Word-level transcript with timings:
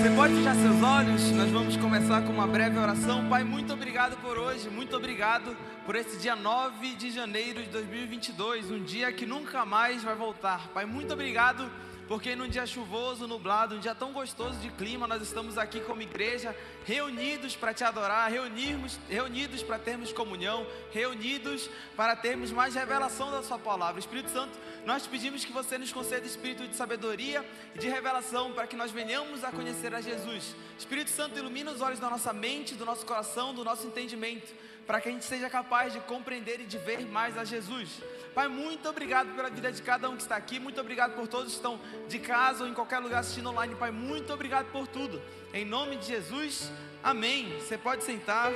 Você 0.00 0.08
pode 0.12 0.34
fechar 0.34 0.54
seus 0.54 0.82
olhos? 0.82 1.30
Nós 1.32 1.50
vamos 1.50 1.76
começar 1.76 2.22
com 2.22 2.32
uma 2.32 2.46
breve 2.46 2.78
oração. 2.78 3.28
Pai, 3.28 3.44
muito 3.44 3.74
obrigado 3.74 4.16
por 4.22 4.38
hoje, 4.38 4.70
muito 4.70 4.96
obrigado 4.96 5.54
por 5.84 5.94
esse 5.94 6.16
dia 6.16 6.34
9 6.34 6.94
de 6.94 7.10
janeiro 7.10 7.62
de 7.62 7.68
2022, 7.68 8.70
um 8.70 8.82
dia 8.82 9.12
que 9.12 9.26
nunca 9.26 9.66
mais 9.66 10.02
vai 10.02 10.14
voltar. 10.14 10.68
Pai, 10.68 10.86
muito 10.86 11.12
obrigado 11.12 11.70
porque 12.10 12.34
num 12.34 12.48
dia 12.48 12.66
chuvoso, 12.66 13.28
nublado, 13.28 13.76
um 13.76 13.78
dia 13.78 13.94
tão 13.94 14.12
gostoso 14.12 14.58
de 14.58 14.68
clima, 14.70 15.06
nós 15.06 15.22
estamos 15.22 15.56
aqui 15.56 15.78
como 15.78 16.02
igreja, 16.02 16.56
reunidos 16.84 17.54
para 17.54 17.72
te 17.72 17.84
adorar, 17.84 18.28
reunirmos, 18.28 18.98
reunidos 19.08 19.62
para 19.62 19.78
termos 19.78 20.12
comunhão, 20.12 20.66
reunidos 20.90 21.70
para 21.96 22.16
termos 22.16 22.50
mais 22.50 22.74
revelação 22.74 23.30
da 23.30 23.44
Sua 23.44 23.60
palavra. 23.60 24.00
Espírito 24.00 24.28
Santo, 24.28 24.58
nós 24.84 25.06
pedimos 25.06 25.44
que 25.44 25.52
você 25.52 25.78
nos 25.78 25.92
conceda 25.92 26.26
espírito 26.26 26.66
de 26.66 26.74
sabedoria 26.74 27.48
e 27.76 27.78
de 27.78 27.88
revelação 27.88 28.52
para 28.54 28.66
que 28.66 28.74
nós 28.74 28.90
venhamos 28.90 29.44
a 29.44 29.52
conhecer 29.52 29.94
a 29.94 30.00
Jesus. 30.00 30.56
Espírito 30.76 31.10
Santo, 31.10 31.38
ilumina 31.38 31.70
os 31.70 31.80
olhos 31.80 32.00
da 32.00 32.10
nossa 32.10 32.32
mente, 32.32 32.74
do 32.74 32.84
nosso 32.84 33.06
coração, 33.06 33.54
do 33.54 33.62
nosso 33.62 33.86
entendimento 33.86 34.52
para 34.90 35.00
que 35.00 35.08
a 35.08 35.12
gente 35.12 35.24
seja 35.24 35.48
capaz 35.48 35.92
de 35.92 36.00
compreender 36.00 36.60
e 36.60 36.66
de 36.66 36.76
ver 36.76 37.06
mais 37.06 37.38
a 37.38 37.44
Jesus. 37.44 38.00
Pai, 38.34 38.48
muito 38.48 38.88
obrigado 38.88 39.34
pela 39.34 39.50
vida 39.50 39.72
de 39.72 39.82
cada 39.82 40.08
um 40.08 40.16
que 40.16 40.22
está 40.22 40.36
aqui, 40.36 40.58
muito 40.58 40.80
obrigado 40.80 41.14
por 41.14 41.26
todos 41.26 41.48
que 41.48 41.56
estão 41.56 41.80
de 42.08 42.18
casa 42.18 42.64
ou 42.64 42.70
em 42.70 42.74
qualquer 42.74 42.98
lugar 42.98 43.20
assistindo 43.20 43.50
online. 43.50 43.74
Pai, 43.74 43.90
muito 43.90 44.32
obrigado 44.32 44.70
por 44.70 44.86
tudo. 44.86 45.20
Em 45.52 45.64
nome 45.64 45.96
de 45.96 46.06
Jesus, 46.06 46.70
amém. 47.02 47.58
Você 47.58 47.76
pode 47.76 48.04
sentar, 48.04 48.52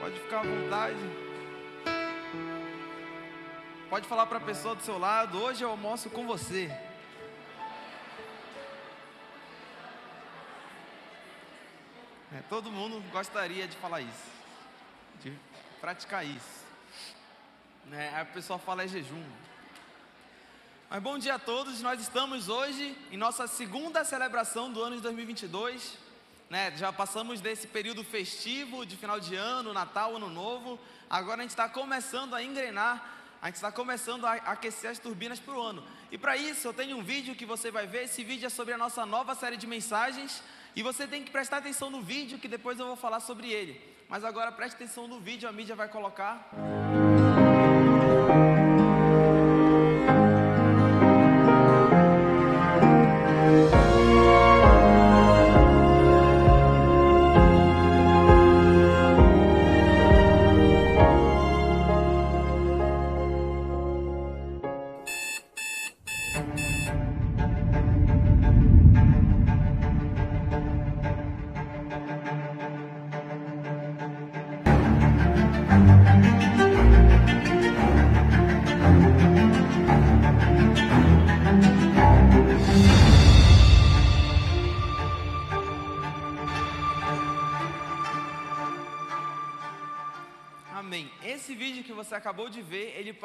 pode 0.00 0.18
ficar 0.20 0.40
à 0.40 0.42
vontade. 0.42 0.98
Pode 3.88 4.06
falar 4.06 4.26
para 4.26 4.38
a 4.38 4.42
pessoa 4.42 4.74
do 4.74 4.82
seu 4.82 4.98
lado: 4.98 5.38
hoje 5.40 5.62
eu 5.62 5.70
almoço 5.70 6.10
com 6.10 6.26
você. 6.26 6.70
É, 12.32 12.42
todo 12.48 12.70
mundo 12.70 13.02
gostaria 13.10 13.66
de 13.66 13.76
falar 13.76 14.00
isso 14.00 14.40
de 15.22 15.32
praticar 15.80 16.24
isso. 16.24 16.59
Né? 17.90 18.08
Aí 18.14 18.22
a 18.22 18.24
pessoa 18.24 18.56
fala 18.56 18.84
é 18.84 18.88
jejum. 18.88 19.24
Mas 20.88 21.02
bom 21.02 21.18
dia 21.18 21.34
a 21.34 21.38
todos, 21.40 21.82
nós 21.82 22.00
estamos 22.00 22.48
hoje 22.48 22.96
em 23.10 23.16
nossa 23.16 23.48
segunda 23.48 24.04
celebração 24.04 24.72
do 24.72 24.80
ano 24.80 24.94
de 24.94 25.02
2022. 25.02 25.98
Né? 26.48 26.72
Já 26.76 26.92
passamos 26.92 27.40
desse 27.40 27.66
período 27.66 28.04
festivo 28.04 28.86
de 28.86 28.96
final 28.96 29.18
de 29.18 29.34
ano, 29.34 29.72
Natal, 29.72 30.14
Ano 30.14 30.30
Novo. 30.30 30.78
Agora 31.08 31.40
a 31.40 31.42
gente 31.42 31.50
está 31.50 31.68
começando 31.68 32.34
a 32.34 32.44
engrenar, 32.44 33.04
a 33.42 33.46
gente 33.46 33.56
está 33.56 33.72
começando 33.72 34.24
a 34.24 34.34
aquecer 34.34 34.88
as 34.88 35.00
turbinas 35.00 35.40
para 35.40 35.54
o 35.54 35.60
ano. 35.60 35.82
E 36.12 36.18
para 36.18 36.36
isso 36.36 36.68
eu 36.68 36.72
tenho 36.72 36.96
um 36.96 37.02
vídeo 37.02 37.34
que 37.34 37.44
você 37.44 37.72
vai 37.72 37.88
ver. 37.88 38.04
Esse 38.04 38.22
vídeo 38.22 38.46
é 38.46 38.50
sobre 38.50 38.72
a 38.72 38.78
nossa 38.78 39.04
nova 39.04 39.34
série 39.34 39.56
de 39.56 39.66
mensagens. 39.66 40.44
E 40.76 40.82
você 40.84 41.08
tem 41.08 41.24
que 41.24 41.32
prestar 41.32 41.56
atenção 41.56 41.90
no 41.90 42.00
vídeo 42.00 42.38
que 42.38 42.46
depois 42.46 42.78
eu 42.78 42.86
vou 42.86 42.94
falar 42.94 43.18
sobre 43.18 43.50
ele. 43.50 43.82
Mas 44.08 44.22
agora 44.22 44.52
preste 44.52 44.76
atenção 44.76 45.08
no 45.08 45.18
vídeo, 45.18 45.48
a 45.48 45.52
mídia 45.52 45.74
vai 45.74 45.88
colocar. 45.88 46.48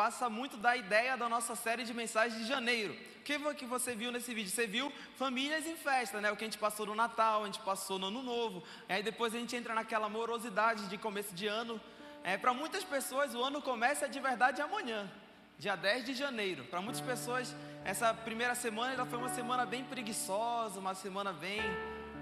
Passa 0.05 0.29
muito 0.29 0.55
da 0.55 0.77
ideia 0.77 1.17
da 1.17 1.27
nossa 1.27 1.55
série 1.55 1.83
de 1.83 1.91
mensagens 1.91 2.39
de 2.39 2.47
janeiro. 2.47 2.93
O 2.93 3.23
que, 3.23 3.39
que 3.55 3.65
você 3.65 3.95
viu 3.95 4.11
nesse 4.11 4.35
vídeo? 4.35 4.51
Você 4.51 4.67
viu 4.67 4.93
famílias 5.17 5.65
em 5.65 5.75
festa, 5.75 6.21
né? 6.21 6.31
O 6.31 6.35
que 6.37 6.43
a 6.43 6.47
gente 6.47 6.59
passou 6.59 6.85
no 6.85 6.93
Natal, 6.93 7.41
a 7.41 7.45
gente 7.47 7.57
passou 7.61 7.97
no 7.97 8.09
Ano 8.09 8.21
Novo. 8.21 8.61
Aí 8.87 9.01
depois 9.01 9.33
a 9.33 9.39
gente 9.39 9.55
entra 9.55 9.73
naquela 9.73 10.07
morosidade 10.07 10.87
de 10.89 10.95
começo 10.95 11.33
de 11.33 11.47
ano. 11.47 11.81
É, 12.23 12.37
Para 12.37 12.53
muitas 12.53 12.83
pessoas, 12.83 13.33
o 13.33 13.43
ano 13.43 13.63
começa 13.63 14.07
de 14.07 14.19
verdade 14.19 14.61
amanhã, 14.61 15.11
dia 15.57 15.75
10 15.75 16.05
de 16.05 16.13
janeiro. 16.13 16.65
Para 16.65 16.81
muitas 16.81 17.01
pessoas, 17.01 17.55
essa 17.83 18.13
primeira 18.13 18.53
semana 18.53 18.93
ela 18.93 19.07
foi 19.07 19.17
uma 19.17 19.29
semana 19.29 19.65
bem 19.65 19.83
preguiçosa, 19.85 20.79
uma 20.79 20.93
semana 20.93 21.33
bem 21.33 21.61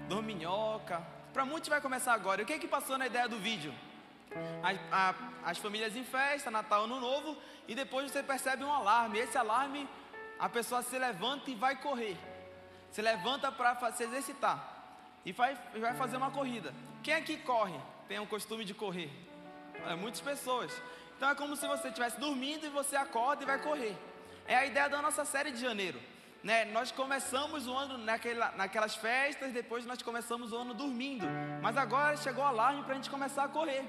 dorminhoca. 0.08 1.06
Para 1.34 1.44
muitos 1.44 1.68
vai 1.68 1.82
começar 1.82 2.14
agora. 2.14 2.40
E 2.40 2.44
o 2.44 2.46
que, 2.46 2.58
que 2.60 2.66
passou 2.66 2.96
na 2.96 3.06
ideia 3.06 3.28
do 3.28 3.38
vídeo? 3.38 3.74
A, 4.62 5.10
a, 5.10 5.14
as 5.50 5.58
famílias 5.58 5.96
em 5.96 6.04
festa, 6.04 6.50
Natal, 6.50 6.84
Ano 6.84 7.00
Novo, 7.00 7.36
e 7.68 7.74
depois 7.74 8.10
você 8.10 8.22
percebe 8.22 8.64
um 8.64 8.72
alarme. 8.72 9.18
Esse 9.18 9.36
alarme, 9.36 9.88
a 10.38 10.48
pessoa 10.48 10.82
se 10.82 10.98
levanta 10.98 11.50
e 11.50 11.54
vai 11.54 11.76
correr. 11.76 12.16
Se 12.90 13.02
levanta 13.02 13.50
para 13.50 13.92
se 13.92 14.04
exercitar 14.04 14.74
e 15.24 15.32
vai, 15.32 15.58
vai 15.76 15.94
fazer 15.94 16.16
uma 16.16 16.30
corrida. 16.30 16.72
Quem 17.02 17.14
aqui 17.14 17.36
corre? 17.38 17.78
Tem 18.08 18.18
o 18.18 18.26
costume 18.26 18.64
de 18.64 18.74
correr? 18.74 19.10
É, 19.86 19.94
muitas 19.94 20.20
pessoas. 20.20 20.72
Então 21.16 21.28
é 21.28 21.34
como 21.34 21.56
se 21.56 21.66
você 21.66 21.88
estivesse 21.88 22.18
dormindo 22.20 22.66
e 22.66 22.68
você 22.68 22.96
acorda 22.96 23.42
e 23.42 23.46
vai 23.46 23.58
correr. 23.58 23.96
É 24.46 24.56
a 24.56 24.66
ideia 24.66 24.88
da 24.88 25.00
nossa 25.00 25.24
série 25.24 25.50
de 25.50 25.60
janeiro. 25.60 26.00
Né? 26.42 26.66
Nós 26.66 26.92
começamos 26.92 27.66
o 27.66 27.72
ano 27.74 27.96
naquela, 27.96 28.52
naquelas 28.52 28.94
festas, 28.94 29.50
depois 29.52 29.86
nós 29.86 30.02
começamos 30.02 30.52
o 30.52 30.56
ano 30.56 30.74
dormindo. 30.74 31.24
Mas 31.62 31.76
agora 31.76 32.16
chegou 32.18 32.44
o 32.44 32.46
alarme 32.46 32.82
para 32.82 32.92
a 32.92 32.96
gente 32.96 33.08
começar 33.08 33.44
a 33.44 33.48
correr. 33.48 33.82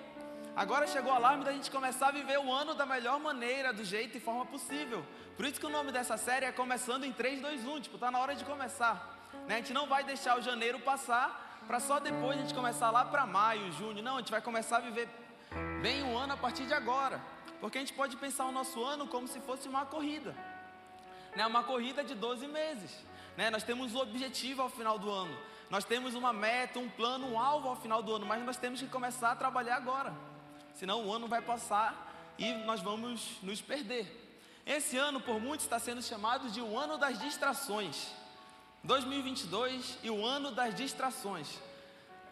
Agora 0.56 0.88
chegou 0.88 1.12
o 1.12 1.16
alarme 1.16 1.44
da 1.44 1.52
gente 1.52 1.70
começar 1.70 2.08
a 2.08 2.12
viver 2.12 2.40
o 2.40 2.50
ano 2.50 2.74
da 2.74 2.86
melhor 2.86 3.20
maneira, 3.20 3.74
do 3.74 3.84
jeito 3.84 4.18
e 4.18 4.22
forma 4.22 4.46
possível. 4.46 5.06
Por 5.36 5.46
isso 5.46 5.60
que 5.60 5.66
o 5.66 5.70
nome 5.70 5.92
dessa 5.92 6.16
série 6.16 6.46
é 6.46 6.52
Começando 6.52 7.04
em 7.04 7.12
3, 7.12 7.42
2, 7.42 7.68
1. 7.68 7.82
Tipo, 7.82 7.98
tá 7.98 8.10
na 8.10 8.20
hora 8.20 8.34
de 8.34 8.46
começar. 8.46 9.20
Né? 9.48 9.56
A 9.56 9.58
gente 9.58 9.74
não 9.74 9.86
vai 9.86 10.06
deixar 10.06 10.40
o 10.40 10.42
janeiro 10.42 10.80
passar 10.80 11.60
para 11.68 11.82
só 11.82 12.00
depois 12.00 12.38
a 12.38 12.42
gente 12.42 12.54
começar 12.54 12.90
lá 12.90 13.04
para 13.04 13.26
maio, 13.26 13.70
junho. 13.74 14.02
Não, 14.02 14.16
a 14.16 14.20
gente 14.20 14.32
vai 14.32 14.42
começar 14.42 14.78
a 14.78 14.80
viver 14.80 15.10
bem 15.82 16.04
o 16.04 16.18
ano 16.18 16.32
a 16.32 16.38
partir 16.38 16.66
de 16.66 16.74
agora. 16.74 17.22
Porque 17.60 17.78
a 17.78 17.82
gente 17.82 17.92
pode 17.92 18.16
pensar 18.16 18.46
o 18.46 18.52
nosso 18.54 18.82
ano 18.82 19.08
como 19.08 19.28
se 19.28 19.42
fosse 19.42 19.68
uma 19.68 19.86
corrida. 19.86 20.34
Né? 21.36 21.46
Uma 21.46 21.64
corrida 21.64 22.02
de 22.02 22.16
12 22.16 22.48
meses. 22.48 23.06
Né? 23.36 23.50
Nós 23.50 23.64
temos 23.64 23.94
um 23.94 24.00
objetivo 24.00 24.62
ao 24.62 24.70
final 24.70 24.98
do 24.98 25.12
ano. 25.12 25.38
Nós 25.70 25.84
temos 25.84 26.16
uma 26.16 26.32
meta, 26.32 26.80
um 26.80 26.88
plano, 26.88 27.28
um 27.28 27.38
alvo 27.38 27.68
ao 27.68 27.76
final 27.76 28.02
do 28.02 28.16
ano. 28.16 28.26
Mas 28.26 28.42
nós 28.46 28.56
temos 28.56 28.80
que 28.80 28.88
começar 28.88 29.32
a 29.32 29.36
trabalhar 29.36 29.76
agora 29.76 30.14
senão 30.76 31.06
o 31.06 31.14
ano 31.14 31.28
vai 31.28 31.42
passar 31.42 32.34
e 32.38 32.54
nós 32.66 32.82
vamos 32.82 33.38
nos 33.42 33.62
perder. 33.62 34.24
Esse 34.66 34.98
ano, 34.98 35.20
por 35.22 35.40
muitos, 35.40 35.66
está 35.66 35.80
sendo 35.80 36.02
chamado 36.02 36.50
de 36.50 36.62
o 36.62 36.78
ano 36.78 36.98
das 36.98 37.20
distrações. 37.20 38.12
2022 38.84 39.98
e 40.04 40.10
o 40.10 40.26
ano 40.26 40.52
das 40.52 40.76
distrações. 40.76 41.48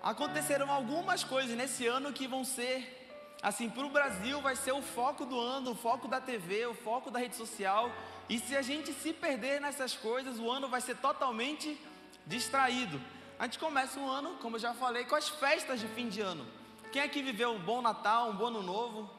Acontecerão 0.01 0.71
algumas 0.71 1.23
coisas 1.23 1.55
nesse 1.55 1.87
ano 1.87 2.11
que 2.11 2.27
vão 2.27 2.43
ser, 2.43 3.09
assim, 3.41 3.69
para 3.69 3.85
o 3.85 3.89
Brasil 3.89 4.41
vai 4.41 4.55
ser 4.55 4.71
o 4.71 4.81
foco 4.81 5.25
do 5.25 5.39
ano, 5.39 5.71
o 5.71 5.75
foco 5.75 6.07
da 6.07 6.19
TV, 6.19 6.65
o 6.67 6.73
foco 6.73 7.09
da 7.09 7.19
rede 7.19 7.35
social. 7.35 7.91
E 8.27 8.37
se 8.39 8.55
a 8.55 8.61
gente 8.61 8.93
se 8.93 9.13
perder 9.13 9.61
nessas 9.61 9.95
coisas, 9.95 10.39
o 10.39 10.51
ano 10.51 10.67
vai 10.67 10.81
ser 10.81 10.97
totalmente 10.97 11.79
distraído. 12.25 12.99
A 13.39 13.45
gente 13.45 13.59
começa 13.59 14.00
o 14.00 14.09
ano, 14.09 14.38
como 14.41 14.57
eu 14.57 14.59
já 14.59 14.73
falei, 14.73 15.06
com 15.06 15.15
as 15.15 15.29
festas 15.29 15.79
de 15.79 15.88
fim 15.88 16.09
de 16.09 16.21
ano. 16.21 16.45
Quem 16.94 17.01
aqui 17.01 17.24
viveu 17.24 17.54
um 17.54 17.60
bom 17.60 17.81
Natal, 17.81 18.30
um 18.30 18.36
bom 18.36 18.45
ano 18.45 18.62
novo? 18.62 19.10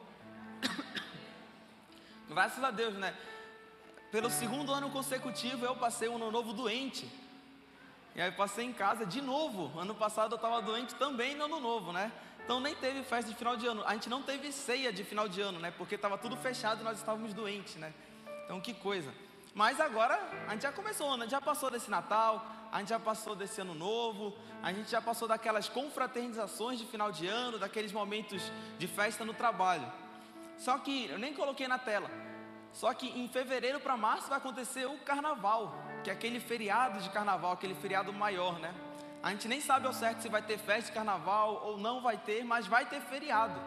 Graças 2.29 2.63
a 2.63 2.71
Deus, 2.71 2.93
né? 2.93 3.13
Pelo 4.13 4.29
segundo 4.29 4.71
ano 4.71 4.89
consecutivo 4.89 5.65
eu 5.65 5.75
passei 5.75 6.07
um 6.07 6.15
ano 6.15 6.31
novo 6.31 6.53
doente. 6.53 7.05
E 8.15 8.21
aí 8.21 8.31
passei 8.31 8.63
em 8.63 8.71
casa 8.71 9.05
de 9.05 9.21
novo. 9.21 9.77
Ano 9.77 9.93
passado 9.93 10.31
eu 10.31 10.35
estava 10.37 10.61
doente 10.61 10.95
também 10.95 11.35
no 11.35 11.43
ano 11.43 11.59
novo, 11.59 11.91
né? 11.91 12.13
Então 12.45 12.61
nem 12.61 12.73
teve 12.73 13.03
festa 13.03 13.29
de 13.29 13.35
final 13.35 13.57
de 13.57 13.67
ano. 13.67 13.83
A 13.85 13.91
gente 13.91 14.07
não 14.07 14.23
teve 14.23 14.53
ceia 14.53 14.93
de 14.93 15.03
final 15.03 15.27
de 15.27 15.41
ano, 15.41 15.59
né? 15.59 15.69
Porque 15.71 15.95
estava 15.95 16.17
tudo 16.17 16.37
fechado 16.37 16.79
e 16.79 16.83
nós 16.85 16.97
estávamos 16.97 17.33
doentes, 17.33 17.75
né? 17.75 17.93
Então 18.45 18.61
que 18.61 18.73
coisa. 18.73 19.13
Mas 19.53 19.81
agora 19.81 20.17
a 20.47 20.51
gente 20.51 20.61
já 20.61 20.71
começou, 20.71 21.17
né? 21.17 21.27
já 21.27 21.41
passou 21.41 21.69
desse 21.69 21.91
Natal, 21.91 22.45
a 22.71 22.79
gente 22.79 22.89
já 22.89 22.99
passou 22.99 23.35
desse 23.35 23.61
ano 23.61 23.73
novo, 23.73 24.35
a 24.61 24.71
gente 24.73 24.89
já 24.89 25.01
passou 25.01 25.27
daquelas 25.27 25.69
confraternizações 25.69 26.79
de 26.79 26.85
final 26.85 27.11
de 27.11 27.27
ano, 27.27 27.57
daqueles 27.57 27.91
momentos 27.91 28.51
de 28.77 28.87
festa 28.87 29.23
no 29.23 29.33
trabalho. 29.33 29.91
Só 30.57 30.77
que 30.77 31.07
eu 31.09 31.17
nem 31.17 31.33
coloquei 31.33 31.67
na 31.67 31.77
tela. 31.77 32.09
Só 32.73 32.93
que 32.93 33.07
em 33.07 33.27
fevereiro 33.27 33.79
para 33.79 33.95
março 33.95 34.27
vai 34.27 34.37
acontecer 34.37 34.85
o 34.85 34.97
carnaval. 34.99 35.83
que 36.03 36.09
é 36.09 36.13
aquele 36.13 36.39
feriado 36.39 36.99
de 36.99 37.09
carnaval, 37.09 37.53
aquele 37.53 37.73
feriado 37.73 38.13
maior, 38.13 38.59
né? 38.59 38.71
A 39.23 39.31
gente 39.31 39.47
nem 39.47 39.59
sabe 39.59 39.87
ao 39.87 39.93
certo 39.93 40.21
se 40.21 40.29
vai 40.29 40.41
ter 40.41 40.59
festa 40.59 40.91
de 40.91 40.91
carnaval 40.91 41.63
ou 41.65 41.79
não 41.79 41.99
vai 41.99 42.15
ter, 42.15 42.43
mas 42.43 42.67
vai 42.67 42.85
ter 42.85 43.01
feriado. 43.01 43.59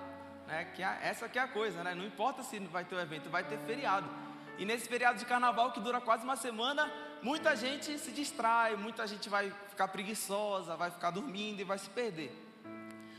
Né? 0.47 0.67
Que 0.77 0.85
é, 0.85 0.99
essa 1.03 1.29
que 1.29 1.37
é 1.37 1.43
a 1.43 1.49
coisa, 1.49 1.83
né? 1.83 1.95
Não 1.95 2.05
importa 2.05 2.45
se 2.45 2.61
vai 2.61 2.85
ter 2.85 2.95
o 2.95 3.00
evento, 3.00 3.29
vai 3.29 3.43
ter 3.43 3.59
feriado. 3.67 4.09
E 4.56 4.65
nesse 4.65 4.89
feriado 4.89 5.19
de 5.19 5.25
carnaval 5.25 5.73
que 5.73 5.81
dura 5.81 6.00
quase 6.00 6.23
uma 6.23 6.37
semana, 6.37 6.89
muita 7.23 7.55
gente 7.56 7.99
se 7.99 8.11
distrai, 8.11 8.76
muita 8.76 9.06
gente 9.06 9.29
vai 9.29 9.50
ficar 9.69 9.88
preguiçosa, 9.88 10.76
vai 10.76 10.91
ficar 10.91 11.11
dormindo 11.11 11.61
e 11.61 11.65
vai 11.65 11.79
se 11.79 11.91
perder. 11.91 12.32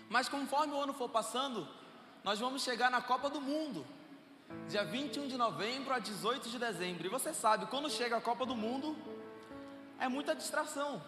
Mas 0.09 0.27
conforme 0.27 0.73
o 0.73 0.81
ano 0.81 0.93
for 0.93 1.09
passando, 1.09 1.67
nós 2.23 2.39
vamos 2.39 2.63
chegar 2.63 2.89
na 2.89 3.01
Copa 3.01 3.29
do 3.29 3.39
Mundo, 3.39 3.85
dia 4.67 4.83
21 4.83 5.27
de 5.27 5.37
novembro 5.37 5.93
a 5.93 5.99
18 5.99 6.49
de 6.49 6.57
dezembro. 6.57 7.05
E 7.05 7.09
você 7.09 7.33
sabe, 7.33 7.67
quando 7.67 7.89
chega 7.89 8.17
a 8.17 8.21
Copa 8.21 8.45
do 8.45 8.55
Mundo, 8.55 8.97
é 9.99 10.07
muita 10.07 10.35
distração. 10.35 11.01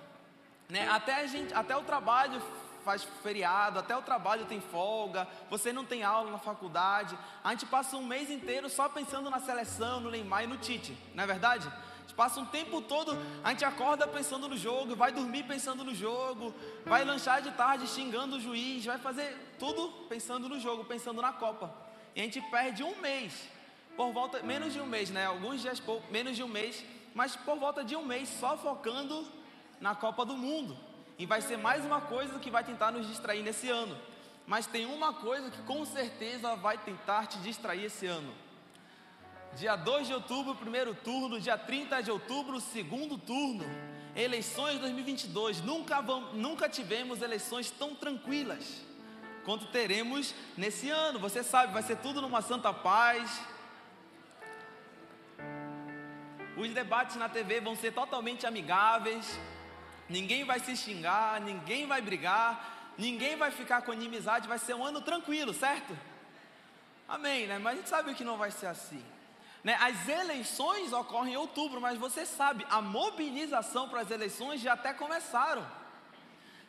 Né? 0.69 0.87
Até, 0.87 1.27
gente, 1.27 1.53
até 1.53 1.75
o 1.75 1.83
trabalho 1.83 2.41
faz 2.83 3.03
feriado, 3.21 3.79
até 3.79 3.95
o 3.95 4.01
trabalho 4.01 4.45
tem 4.45 4.59
folga, 4.59 5.27
você 5.49 5.71
não 5.71 5.85
tem 5.85 6.03
aula 6.03 6.31
na 6.31 6.37
faculdade. 6.37 7.17
A 7.44 7.51
gente 7.51 7.65
passa 7.65 7.97
um 7.97 8.05
mês 8.05 8.29
inteiro 8.29 8.69
só 8.69 8.89
pensando 8.89 9.29
na 9.29 9.39
seleção, 9.39 9.99
no 9.99 10.09
Neymar 10.09 10.44
e 10.44 10.47
no 10.47 10.57
Tite, 10.57 10.97
não 11.13 11.23
é 11.23 11.27
verdade? 11.27 11.71
Gente 12.11 12.17
passa 12.17 12.41
um 12.41 12.45
tempo 12.45 12.81
todo, 12.81 13.17
a 13.41 13.51
gente 13.51 13.63
acorda 13.63 14.05
pensando 14.05 14.49
no 14.49 14.57
jogo, 14.57 14.97
vai 14.97 15.13
dormir 15.13 15.43
pensando 15.43 15.81
no 15.81 15.95
jogo, 15.95 16.53
vai 16.85 17.05
lanchar 17.05 17.41
de 17.41 17.51
tarde 17.51 17.87
xingando 17.87 18.35
o 18.35 18.39
juiz, 18.39 18.83
vai 18.83 18.97
fazer 18.97 19.55
tudo 19.57 19.87
pensando 20.09 20.49
no 20.49 20.59
jogo, 20.59 20.83
pensando 20.83 21.21
na 21.21 21.31
Copa. 21.31 21.73
E 22.13 22.19
a 22.19 22.23
gente 22.25 22.41
perde 22.41 22.83
um 22.83 22.99
mês, 22.99 23.47
por 23.95 24.11
volta, 24.11 24.43
menos 24.43 24.73
de 24.73 24.81
um 24.81 24.85
mês, 24.85 25.09
né? 25.09 25.25
Alguns 25.25 25.61
dias, 25.61 25.81
menos 26.09 26.35
de 26.35 26.43
um 26.43 26.49
mês, 26.49 26.83
mas 27.15 27.37
por 27.37 27.57
volta 27.57 27.81
de 27.81 27.95
um 27.95 28.03
mês 28.03 28.27
só 28.27 28.57
focando 28.57 29.25
na 29.79 29.95
Copa 29.95 30.25
do 30.25 30.35
Mundo. 30.35 30.77
E 31.17 31.25
vai 31.25 31.39
ser 31.39 31.57
mais 31.57 31.85
uma 31.85 32.01
coisa 32.01 32.39
que 32.39 32.51
vai 32.51 32.65
tentar 32.65 32.91
nos 32.91 33.07
distrair 33.07 33.41
nesse 33.41 33.69
ano. 33.69 33.97
Mas 34.45 34.67
tem 34.67 34.85
uma 34.85 35.13
coisa 35.13 35.49
que 35.49 35.61
com 35.61 35.85
certeza 35.85 36.57
vai 36.57 36.77
tentar 36.77 37.27
te 37.27 37.37
distrair 37.37 37.85
esse 37.85 38.05
ano. 38.05 38.33
Dia 39.56 39.75
2 39.75 40.07
de 40.07 40.13
outubro, 40.13 40.56
primeiro 40.56 40.94
turno. 40.95 41.39
Dia 41.39 41.57
30 41.57 42.01
de 42.01 42.12
outubro, 42.12 42.59
segundo 42.59 43.18
turno. 43.18 43.63
Eleições 44.15 44.80
2022. 44.80 45.62
Nunca, 45.62 46.01
vamos, 46.01 46.33
nunca 46.33 46.68
tivemos 46.69 47.21
eleições 47.21 47.69
tão 47.71 47.95
tranquilas 47.95 48.81
quanto 49.45 49.65
teremos 49.68 50.33
nesse 50.57 50.89
ano. 50.89 51.19
Você 51.19 51.44
sabe, 51.44 51.74
vai 51.74 51.83
ser 51.83 51.98
tudo 51.98 52.21
numa 52.21 52.42
santa 52.42 52.74
paz. 52.74 53.42
Os 56.57 56.69
debates 56.74 57.15
na 57.15 57.30
TV 57.30 57.59
vão 57.59 57.75
ser 57.75 57.92
totalmente 57.92 58.45
amigáveis 58.45 59.39
ninguém 60.12 60.44
vai 60.44 60.59
se 60.59 60.75
xingar, 60.75 61.39
ninguém 61.42 61.88
vai 61.88 62.01
brigar, 62.01 62.94
ninguém 62.97 63.36
vai 63.38 63.50
ficar 63.50 63.81
com 63.81 63.94
inimizade, 63.94 64.47
vai 64.47 64.59
ser 64.59 64.75
um 64.75 64.86
ano 64.86 65.01
tranquilo, 65.01 65.54
certo? 65.54 65.97
Amém, 67.07 67.47
né? 67.47 67.57
Mas 67.57 67.74
a 67.74 67.75
gente 67.77 67.89
sabe 67.89 68.13
que 68.13 68.24
não 68.24 68.38
vai 68.38 68.51
ser 68.51 68.68
assim. 68.68 69.04
Né? 69.63 69.77
As 69.79 70.07
eleições 70.07 70.91
ocorrem 70.91 71.33
em 71.33 71.37
outubro, 71.37 71.79
mas 71.79 71.97
você 71.97 72.25
sabe, 72.25 72.65
a 72.69 72.81
mobilização 72.81 73.87
para 73.87 74.01
as 74.01 74.11
eleições 74.11 74.61
já 74.61 74.73
até 74.73 74.93
começaram. 74.93 75.65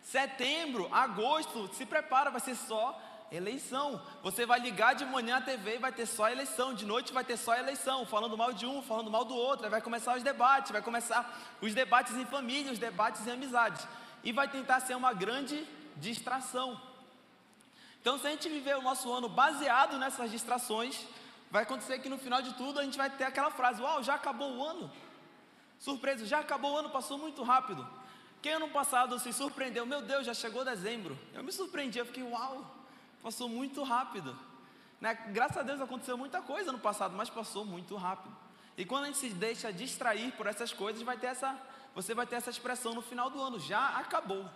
Setembro, 0.02 0.88
agosto, 0.92 1.70
se 1.74 1.86
prepara, 1.86 2.30
vai 2.30 2.40
ser 2.40 2.54
só 2.54 3.00
eleição. 3.30 4.00
Você 4.22 4.44
vai 4.44 4.60
ligar 4.60 4.94
de 4.94 5.04
manhã 5.06 5.36
a 5.36 5.40
TV 5.40 5.76
e 5.76 5.78
vai 5.78 5.92
ter 5.92 6.06
só 6.06 6.28
eleição, 6.28 6.74
de 6.74 6.84
noite 6.84 7.12
vai 7.12 7.24
ter 7.24 7.36
só 7.36 7.54
eleição, 7.56 8.04
falando 8.04 8.36
mal 8.36 8.52
de 8.52 8.66
um, 8.66 8.82
falando 8.82 9.10
mal 9.10 9.24
do 9.24 9.34
outro, 9.34 9.64
aí 9.64 9.70
vai 9.70 9.80
começar 9.80 10.16
os 10.16 10.22
debates, 10.22 10.72
vai 10.72 10.82
começar 10.82 11.56
os 11.60 11.72
debates 11.74 12.14
em 12.16 12.26
família, 12.26 12.72
os 12.72 12.78
debates 12.78 13.26
em 13.26 13.30
amizades, 13.30 13.86
e 14.22 14.32
vai 14.32 14.48
tentar 14.48 14.80
ser 14.80 14.94
uma 14.94 15.14
grande 15.14 15.66
distração. 15.96 16.78
Então, 18.00 18.18
se 18.18 18.26
a 18.26 18.30
gente 18.30 18.48
viver 18.48 18.76
o 18.76 18.82
nosso 18.82 19.10
ano 19.10 19.28
baseado 19.28 19.96
nessas 19.96 20.30
distrações, 20.30 21.06
vai 21.52 21.62
acontecer 21.64 21.98
que 22.00 22.08
no 22.08 22.18
final 22.18 22.40
de 22.40 22.54
tudo 22.54 22.80
a 22.80 22.82
gente 22.82 22.96
vai 22.96 23.10
ter 23.10 23.24
aquela 23.24 23.50
frase: 23.50 23.82
Uau, 23.82 24.02
já 24.02 24.14
acabou 24.14 24.56
o 24.56 24.64
ano. 24.64 24.90
Surpresa, 25.78 26.24
já 26.24 26.40
acabou 26.40 26.72
o 26.72 26.76
ano, 26.78 26.90
passou 26.90 27.18
muito 27.18 27.42
rápido. 27.42 27.86
Quem 28.40 28.54
ano 28.54 28.70
passado 28.70 29.18
se 29.18 29.32
surpreendeu? 29.32 29.84
Meu 29.84 30.00
Deus, 30.00 30.24
já 30.24 30.32
chegou 30.32 30.64
dezembro. 30.64 31.16
Eu 31.34 31.44
me 31.44 31.52
surpreendi, 31.52 31.98
eu 31.98 32.06
fiquei, 32.06 32.22
uau, 32.22 32.64
Passou 33.22 33.48
muito 33.48 33.84
rápido. 33.84 34.36
Né? 35.00 35.14
Graças 35.28 35.58
a 35.58 35.62
Deus 35.62 35.80
aconteceu 35.80 36.18
muita 36.18 36.42
coisa 36.42 36.72
no 36.72 36.78
passado, 36.78 37.14
mas 37.16 37.30
passou 37.30 37.64
muito 37.64 37.94
rápido. 37.96 38.34
E 38.76 38.84
quando 38.84 39.04
a 39.04 39.06
gente 39.06 39.18
se 39.18 39.28
deixa 39.28 39.72
distrair 39.72 40.32
por 40.32 40.46
essas 40.46 40.72
coisas, 40.72 41.02
vai 41.02 41.16
ter 41.16 41.26
essa, 41.26 41.56
você 41.94 42.14
vai 42.14 42.26
ter 42.26 42.36
essa 42.36 42.50
expressão 42.50 42.94
no 42.94 43.02
final 43.02 43.30
do 43.30 43.40
ano, 43.40 43.60
já 43.60 43.98
acabou. 43.98 44.48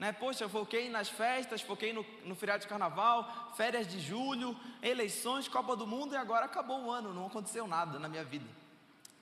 Né? 0.00 0.12
Poxa, 0.12 0.44
eu 0.44 0.48
foquei 0.48 0.88
nas 0.88 1.10
festas, 1.10 1.60
foquei 1.60 1.92
no, 1.92 2.06
no 2.24 2.34
feriado 2.34 2.62
de 2.62 2.68
carnaval, 2.68 3.52
férias 3.54 3.86
de 3.86 4.00
julho, 4.00 4.58
eleições, 4.82 5.46
Copa 5.46 5.76
do 5.76 5.86
Mundo 5.86 6.14
e 6.14 6.16
agora 6.16 6.46
acabou 6.46 6.86
o 6.86 6.90
ano, 6.90 7.12
não 7.12 7.26
aconteceu 7.26 7.66
nada 7.66 7.98
na 7.98 8.08
minha 8.08 8.24
vida. 8.24 8.46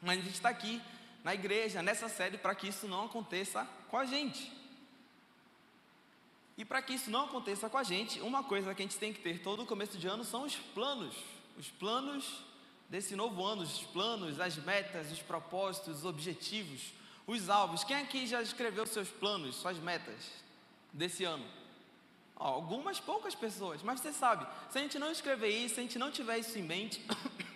Mas 0.01 0.21
a 0.21 0.23
gente 0.23 0.35
está 0.35 0.51
aqui 0.51 0.81
na 1.25 1.35
igreja, 1.35 1.83
nessa 1.83 2.09
série, 2.09 2.39
para 2.39 2.55
que 2.55 2.69
isso 2.69 2.87
não 2.87 3.07
aconteça 3.07 3.69
com 3.89 3.97
a 3.99 4.05
gente. 4.05 4.53
E 6.57 6.65
para 6.65 6.81
que 6.81 6.95
isso 6.95 7.11
não 7.11 7.25
aconteça 7.25 7.69
com 7.69 7.77
a 7.77 7.83
gente, 7.83 8.21
uma 8.21 8.45
coisa 8.45 8.73
que 8.73 8.81
a 8.81 8.85
gente 8.85 8.99
tem 8.99 9.13
que 9.13 9.21
ter 9.21 9.43
todo 9.43 9.65
o 9.65 9.67
começo 9.67 9.99
de 9.99 10.07
ano 10.07 10.23
são 10.23 10.45
os 10.45 10.55
planos. 10.55 11.17
Os 11.57 11.69
planos 11.73 12.45
desse 12.89 13.17
novo 13.17 13.45
ano, 13.45 13.63
os 13.63 13.83
planos, 13.83 14.39
as 14.39 14.57
metas, 14.59 15.11
os 15.11 15.21
propósitos, 15.21 15.99
os 15.99 16.05
objetivos, 16.05 16.93
os 17.27 17.51
alvos. 17.51 17.83
Quem 17.83 17.97
aqui 17.97 18.29
já 18.29 18.41
escreveu 18.41 18.87
seus 18.87 19.09
planos, 19.09 19.57
suas 19.57 19.77
metas 19.79 20.47
desse 20.93 21.25
ano? 21.25 21.59
algumas 22.39 23.01
poucas 23.01 23.35
pessoas, 23.35 23.83
mas 23.83 24.01
você 24.01 24.13
sabe, 24.13 24.47
se 24.71 24.79
a 24.79 24.81
gente 24.81 24.99
não 24.99 25.11
escrever 25.11 25.49
isso, 25.49 25.75
se 25.75 25.81
a 25.81 25.83
gente 25.83 25.99
não 25.99 26.11
tiver 26.11 26.39
isso 26.39 26.57
em 26.57 26.63
mente, 26.63 27.05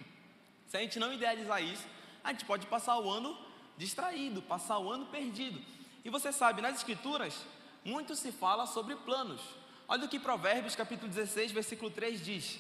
se 0.67 0.77
a 0.77 0.81
gente 0.81 0.99
não 0.99 1.13
idealizar 1.13 1.63
isso, 1.63 1.87
a 2.25 2.33
gente 2.33 2.45
pode 2.45 2.67
passar 2.67 2.99
o 2.99 3.09
ano 3.09 3.39
distraído, 3.77 4.43
passar 4.43 4.79
o 4.79 4.91
ano 4.91 5.07
perdido. 5.07 5.61
E 6.05 6.11
você 6.11 6.33
sabe, 6.33 6.61
nas 6.61 6.77
escrituras, 6.77 7.45
muito 7.85 8.17
se 8.17 8.33
fala 8.33 8.67
sobre 8.67 8.97
planos. 8.97 9.41
Olha 9.87 10.05
o 10.05 10.09
que 10.09 10.19
Provérbios 10.19 10.75
capítulo 10.75 11.09
16, 11.09 11.53
versículo 11.53 11.91
3 11.91 12.25
diz: 12.25 12.59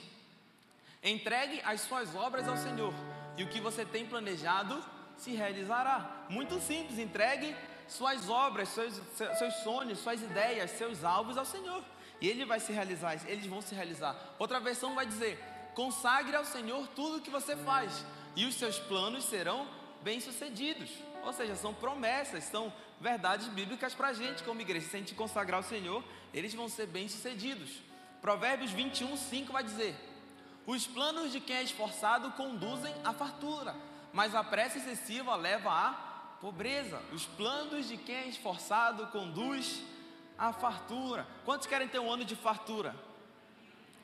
Entregue 1.02 1.60
as 1.64 1.80
suas 1.80 2.14
obras 2.14 2.46
ao 2.46 2.56
Senhor, 2.56 2.94
e 3.36 3.42
o 3.42 3.48
que 3.48 3.60
você 3.60 3.84
tem 3.84 4.06
planejado 4.06 4.82
se 5.16 5.32
realizará. 5.32 6.26
Muito 6.28 6.60
simples, 6.60 6.98
entregue 6.98 7.56
suas 7.92 8.28
obras, 8.28 8.68
seus, 8.70 9.00
seus 9.38 9.54
sonhos, 9.62 9.98
suas 9.98 10.20
ideias, 10.22 10.70
seus 10.72 11.04
alvos 11.04 11.36
ao 11.36 11.44
Senhor. 11.44 11.84
E 12.20 12.28
ele 12.28 12.44
vai 12.44 12.60
se 12.60 12.72
realizar, 12.72 13.14
eles 13.26 13.46
vão 13.46 13.60
se 13.60 13.74
realizar. 13.74 14.16
Outra 14.38 14.60
versão 14.60 14.94
vai 14.94 15.06
dizer: 15.06 15.38
consagre 15.74 16.36
ao 16.36 16.44
Senhor 16.44 16.86
tudo 16.88 17.16
o 17.16 17.20
que 17.20 17.30
você 17.30 17.56
faz, 17.56 18.04
e 18.36 18.44
os 18.44 18.54
seus 18.54 18.78
planos 18.78 19.24
serão 19.24 19.66
bem-sucedidos. 20.02 20.90
Ou 21.24 21.32
seja, 21.32 21.54
são 21.54 21.72
promessas, 21.72 22.44
são 22.44 22.72
verdades 23.00 23.46
bíblicas 23.48 23.94
para 23.94 24.08
a 24.08 24.12
gente, 24.12 24.42
como 24.42 24.60
igreja. 24.60 24.88
Se 24.88 24.96
a 24.96 24.98
gente 24.98 25.14
consagrar 25.14 25.58
ao 25.58 25.62
Senhor, 25.62 26.02
eles 26.32 26.54
vão 26.54 26.68
ser 26.68 26.86
bem-sucedidos. 26.86 27.70
Provérbios 28.20 28.70
21, 28.70 29.16
5 29.16 29.52
vai 29.52 29.64
dizer: 29.64 29.94
Os 30.66 30.86
planos 30.86 31.32
de 31.32 31.40
quem 31.40 31.56
é 31.56 31.62
esforçado 31.62 32.30
conduzem 32.32 32.94
à 33.04 33.12
fartura, 33.12 33.74
mas 34.12 34.34
a 34.34 34.44
pressa 34.44 34.78
excessiva 34.78 35.34
leva 35.34 35.70
à 35.70 36.11
pobreza. 36.42 37.00
Os 37.12 37.24
planos 37.24 37.88
de 37.88 37.96
quem 37.96 38.16
é 38.16 38.26
esforçado 38.26 39.06
conduz 39.06 39.80
à 40.36 40.52
fartura. 40.52 41.24
Quantos 41.44 41.68
querem 41.68 41.86
ter 41.86 42.00
um 42.00 42.12
ano 42.12 42.24
de 42.24 42.34
fartura? 42.34 42.96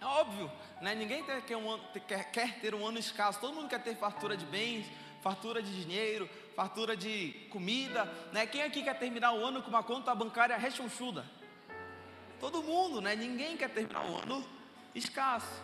É 0.00 0.06
óbvio, 0.06 0.50
né? 0.80 0.94
ninguém 0.94 1.24
quer, 1.24 1.56
um 1.56 1.76
quer, 2.06 2.30
quer 2.30 2.60
ter 2.60 2.72
um 2.72 2.86
ano 2.86 3.00
escasso, 3.00 3.40
todo 3.40 3.52
mundo 3.52 3.68
quer 3.68 3.82
ter 3.82 3.96
fartura 3.96 4.36
de 4.36 4.46
bens, 4.46 4.86
fartura 5.20 5.60
de 5.60 5.82
dinheiro, 5.82 6.30
fartura 6.54 6.96
de 6.96 7.32
comida, 7.50 8.04
né? 8.32 8.46
Quem 8.46 8.62
aqui 8.62 8.84
quer 8.84 8.96
terminar 8.96 9.32
o 9.32 9.44
ano 9.44 9.60
com 9.60 9.68
uma 9.68 9.82
conta 9.82 10.14
bancária 10.14 10.56
rechonchuda? 10.56 11.26
Todo 12.38 12.62
mundo, 12.62 13.00
né? 13.00 13.16
Ninguém 13.16 13.56
quer 13.56 13.70
terminar 13.70 14.08
o 14.08 14.18
ano 14.18 14.48
escasso. 14.94 15.60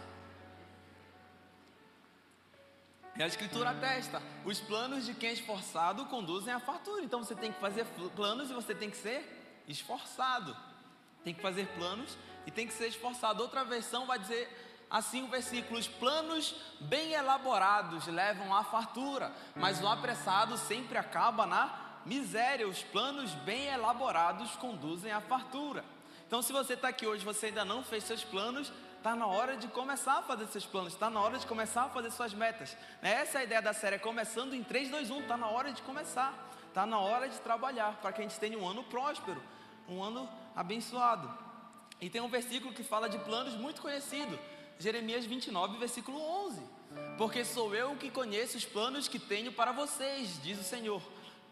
E 3.16 3.23
a 3.23 3.26
escritura 3.26 3.71
atesta: 3.71 4.23
os 4.44 4.61
planos 4.61 5.06
de 5.06 5.14
quem 5.14 5.30
é 5.30 5.33
esforçado 5.33 6.04
conduzem 6.06 6.52
à 6.52 6.61
fartura. 6.61 7.02
Então 7.02 7.23
você 7.23 7.35
tem 7.35 7.52
que 7.52 7.61
fazer 7.61 7.87
planos 8.16 8.50
e 8.50 8.54
você 8.54 8.75
tem 8.75 8.90
que 8.90 8.97
ser 8.97 9.62
esforçado. 9.68 10.56
Tem 11.23 11.33
que 11.33 11.40
fazer 11.40 11.66
planos 11.68 12.18
e 12.47 12.50
tem 12.50 12.66
que 12.66 12.75
ser 12.75 12.88
esforçado. 12.88 13.42
Outra 13.42 13.64
versão 13.64 14.06
vai 14.06 14.18
dizer 14.18 14.49
Assim 14.90 15.25
o 15.25 15.28
versículo: 15.28 15.78
os 15.78 15.88
planos 15.88 16.54
bem 16.80 17.14
elaborados 17.14 18.06
levam 18.06 18.54
à 18.54 18.62
fartura, 18.62 19.33
mas 19.56 19.83
o 19.83 19.88
apressado 19.88 20.56
sempre 20.56 20.97
acaba 20.97 21.47
na 21.47 22.00
miséria. 22.06 22.68
Os 22.68 22.83
planos 22.83 23.33
bem 23.35 23.66
elaborados 23.66 24.52
conduzem 24.56 25.11
à 25.11 25.21
fartura. 25.21 25.85
Então, 26.26 26.40
se 26.42 26.52
você 26.52 26.75
está 26.75 26.88
aqui 26.88 27.06
hoje, 27.06 27.25
você 27.25 27.47
ainda 27.47 27.64
não 27.64 27.83
fez 27.83 28.04
seus 28.04 28.23
planos, 28.23 28.73
está 29.04 29.14
na 29.14 29.26
hora 29.26 29.54
de 29.54 29.68
começar 29.68 30.20
a 30.20 30.23
fazer 30.23 30.46
seus 30.46 30.64
planos, 30.64 30.94
está 30.94 31.11
na 31.11 31.20
hora 31.20 31.38
de 31.38 31.46
começar 31.46 31.82
a 31.82 31.88
fazer 31.90 32.11
suas 32.11 32.32
metas. 32.32 32.75
Essa 33.02 33.37
é 33.37 33.40
a 33.42 33.44
ideia 33.44 33.61
da 33.61 33.75
série, 33.75 33.96
é 33.96 33.99
começando 33.99 34.54
em 34.54 34.64
3, 34.64 34.88
2, 34.88 35.11
1, 35.11 35.20
está 35.20 35.37
na 35.37 35.46
hora 35.46 35.70
de 35.73 35.82
começar. 35.82 36.32
Está 36.68 36.87
na 36.87 36.99
hora 36.99 37.28
de 37.28 37.38
trabalhar 37.40 37.99
para 38.00 38.14
que 38.14 38.23
a 38.23 38.25
gente 38.25 38.40
tenha 38.40 38.58
um 38.58 38.66
ano 38.66 38.82
próspero, 38.84 39.42
um 39.87 40.02
ano 40.02 40.26
abençoado. 40.56 41.30
E 42.00 42.08
tem 42.08 42.23
um 42.23 42.30
versículo 42.30 42.73
que 42.73 42.82
fala 42.82 43.06
de 43.06 43.18
planos 43.18 43.52
muito 43.56 43.82
conhecido, 43.82 44.38
Jeremias 44.78 45.26
29, 45.26 45.76
versículo 45.76 46.18
11. 46.46 46.62
Porque 47.18 47.44
sou 47.44 47.75
eu 47.75 47.94
que 47.96 48.11
conheço 48.11 48.56
os 48.56 48.64
planos 48.64 49.06
que 49.06 49.18
tenho 49.18 49.52
para 49.52 49.70
vocês, 49.70 50.42
diz 50.42 50.58
o 50.58 50.64
Senhor. 50.64 51.02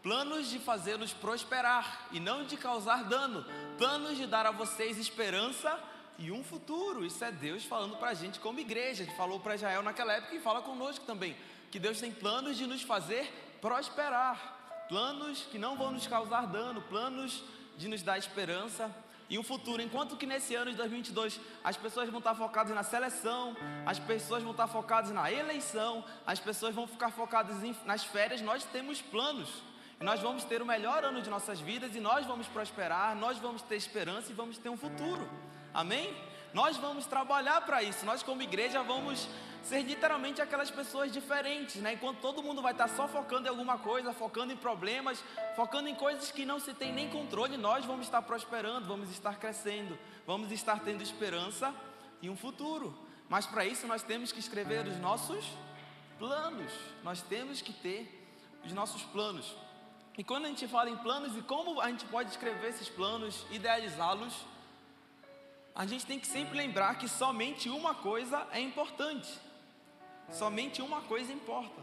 Planos 0.03 0.49
de 0.49 0.59
fazê-los 0.59 1.13
prosperar 1.13 2.09
e 2.13 2.19
não 2.19 2.47
de 2.47 2.57
causar 2.57 3.05
dano, 3.05 3.45
planos 3.77 4.17
de 4.17 4.27
dar 4.27 4.47
a 4.47 4.51
vocês 4.51 4.97
esperança 4.97 5.79
e 6.19 6.31
um 6.31 6.43
futuro. 6.43 7.05
Isso 7.05 7.25
é 7.25 7.31
Deus 7.31 7.65
falando 7.65 7.97
para 7.97 8.11
a 8.11 8.15
gente 8.15 8.41
como 8.41 8.61
igreja. 8.61 9.03
Ele 9.03 9.13
falou 9.13 9.41
para 9.41 9.55
Israel 9.55 9.83
naquela 9.83 10.13
época 10.13 10.35
e 10.35 10.41
fala 10.41 10.63
conosco 10.63 11.05
também. 11.05 11.37
Que 11.71 11.79
Deus 11.79 12.01
tem 12.01 12.13
planos 12.13 12.57
de 12.57 12.67
nos 12.67 12.83
fazer 12.83 13.31
prosperar 13.61 14.61
planos 14.89 15.47
que 15.51 15.59
não 15.59 15.77
vão 15.77 15.91
nos 15.91 16.07
causar 16.07 16.47
dano, 16.47 16.83
planos 16.83 17.43
de 17.79 17.89
nos 17.89 18.03
dar 18.03 18.19
esperança 18.19 18.95
e 19.31 19.39
um 19.39 19.43
futuro. 19.43 19.81
Enquanto 19.81 20.17
que 20.17 20.27
nesse 20.27 20.55
ano 20.55 20.71
de 20.71 20.77
2022 20.77 21.41
as 21.65 21.77
pessoas 21.77 22.11
vão 22.11 22.19
estar 22.19 22.35
focadas 22.35 22.75
na 22.75 22.83
seleção, 22.83 23.57
as 23.87 23.99
pessoas 23.99 24.43
vão 24.43 24.53
estar 24.53 24.67
focadas 24.67 25.11
na 25.11 25.33
eleição, 25.33 26.05
as 26.27 26.39
pessoas 26.39 26.75
vão 26.75 26.87
ficar 26.87 27.11
focadas 27.11 27.57
nas 27.87 28.05
férias, 28.05 28.43
nós 28.43 28.65
temos 28.65 29.01
planos. 29.01 29.49
Nós 29.99 30.21
vamos 30.21 30.43
ter 30.45 30.61
o 30.61 30.67
melhor 30.67 31.05
ano 31.05 31.23
de 31.23 31.31
nossas 31.31 31.61
vidas 31.61 31.95
e 31.95 32.01
nós 32.01 32.27
vamos 32.27 32.49
prosperar, 32.49 33.15
nós 33.15 33.39
vamos 33.39 33.63
ter 33.63 33.77
esperança 33.77 34.33
e 34.33 34.35
vamos 34.35 34.59
ter 34.59 34.69
um 34.69 34.77
futuro. 34.77 35.27
Amém? 35.75 36.15
Nós 36.53 36.77
vamos 36.77 37.07
trabalhar 37.07 37.61
para 37.63 37.83
isso. 37.83 38.05
Nós, 38.05 38.23
como 38.23 38.43
igreja, 38.43 38.83
vamos 38.83 39.27
ser 39.63 39.83
literalmente 39.83 40.43
aquelas 40.43 40.71
pessoas 40.71 41.13
diferentes, 41.13 41.77
né? 41.77 41.95
Enquanto 41.95 42.21
todo 42.21 42.43
mundo 42.43 42.61
vai 42.61 42.73
estar 42.73 42.89
só 42.89 43.09
focando 43.09 43.47
em 43.47 43.49
alguma 43.49 43.79
coisa, 43.79 44.13
focando 44.13 44.53
em 44.53 44.57
problemas, 44.57 45.23
focando 45.57 45.89
em 45.89 45.95
coisas 45.95 46.31
que 46.31 46.45
não 46.45 46.59
se 46.59 46.75
tem 46.75 46.93
nem 46.93 47.09
controle, 47.09 47.57
nós 47.57 47.85
vamos 47.85 48.07
estar 48.07 48.21
prosperando, 48.23 48.87
vamos 48.87 49.11
estar 49.11 49.39
crescendo, 49.39 49.99
vamos 50.27 50.51
estar 50.51 50.81
tendo 50.81 51.03
esperança 51.03 51.73
e 52.21 52.29
um 52.29 52.37
futuro. 52.37 52.95
Mas 53.29 53.47
para 53.47 53.65
isso 53.65 53.87
nós 53.87 54.03
temos 54.03 54.31
que 54.31 54.41
escrever 54.41 54.87
os 54.87 54.99
nossos 54.99 55.47
planos. 56.19 56.73
Nós 57.03 57.23
temos 57.23 57.63
que 57.63 57.73
ter 57.73 58.29
os 58.65 58.73
nossos 58.73 59.03
planos. 59.05 59.57
E 60.19 60.23
quando 60.23 60.45
a 60.45 60.49
gente 60.49 60.69
fala 60.69 60.91
em 60.91 60.97
planos 60.99 61.37
e 61.37 61.41
como 61.41 61.81
a 61.81 61.89
gente 61.89 62.05
pode 62.07 62.31
escrever 62.31 62.69
esses 62.69 62.89
planos, 62.89 63.47
idealizá-los, 63.51 64.45
a 65.75 65.87
gente 65.87 66.05
tem 66.05 66.19
que 66.19 66.27
sempre 66.27 66.57
lembrar 66.57 66.99
que 66.99 67.09
somente 67.09 67.69
uma 67.69 67.95
coisa 67.95 68.47
é 68.53 68.61
importante. 68.61 69.39
Somente 70.31 70.83
uma 70.83 71.01
coisa 71.03 71.33
importa. 71.33 71.81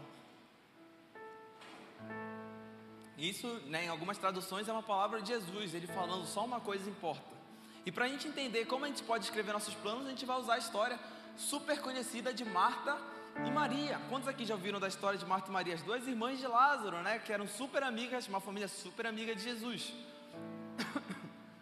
Isso, 3.18 3.46
né, 3.66 3.84
em 3.84 3.88
algumas 3.88 4.16
traduções, 4.16 4.68
é 4.68 4.72
uma 4.72 4.82
palavra 4.82 5.20
de 5.20 5.28
Jesus, 5.28 5.74
ele 5.74 5.86
falando 5.86 6.24
só 6.26 6.44
uma 6.44 6.60
coisa 6.60 6.88
importa. 6.88 7.22
E 7.84 7.92
para 7.92 8.06
a 8.06 8.08
gente 8.08 8.26
entender 8.26 8.64
como 8.64 8.84
a 8.84 8.88
gente 8.88 9.02
pode 9.02 9.24
escrever 9.24 9.52
nossos 9.52 9.74
planos, 9.74 10.06
a 10.06 10.10
gente 10.10 10.24
vai 10.24 10.38
usar 10.38 10.54
a 10.54 10.58
história 10.58 10.98
super 11.36 11.80
conhecida 11.80 12.32
de 12.32 12.44
Marta 12.44 12.96
e 13.44 13.50
Maria. 13.50 14.00
Quantos 14.08 14.28
aqui 14.28 14.44
já 14.44 14.54
ouviram 14.54 14.80
da 14.80 14.88
história 14.88 15.18
de 15.18 15.26
Marta 15.26 15.50
e 15.50 15.52
Maria? 15.52 15.74
As 15.74 15.82
duas 15.82 16.06
irmãs 16.06 16.38
de 16.38 16.46
Lázaro, 16.46 17.02
né? 17.02 17.18
Que 17.18 17.32
eram 17.32 17.46
super 17.46 17.82
amigas, 17.82 18.26
uma 18.28 18.40
família 18.40 18.68
super 18.68 19.06
amiga 19.06 19.34
de 19.34 19.42
Jesus. 19.42 19.92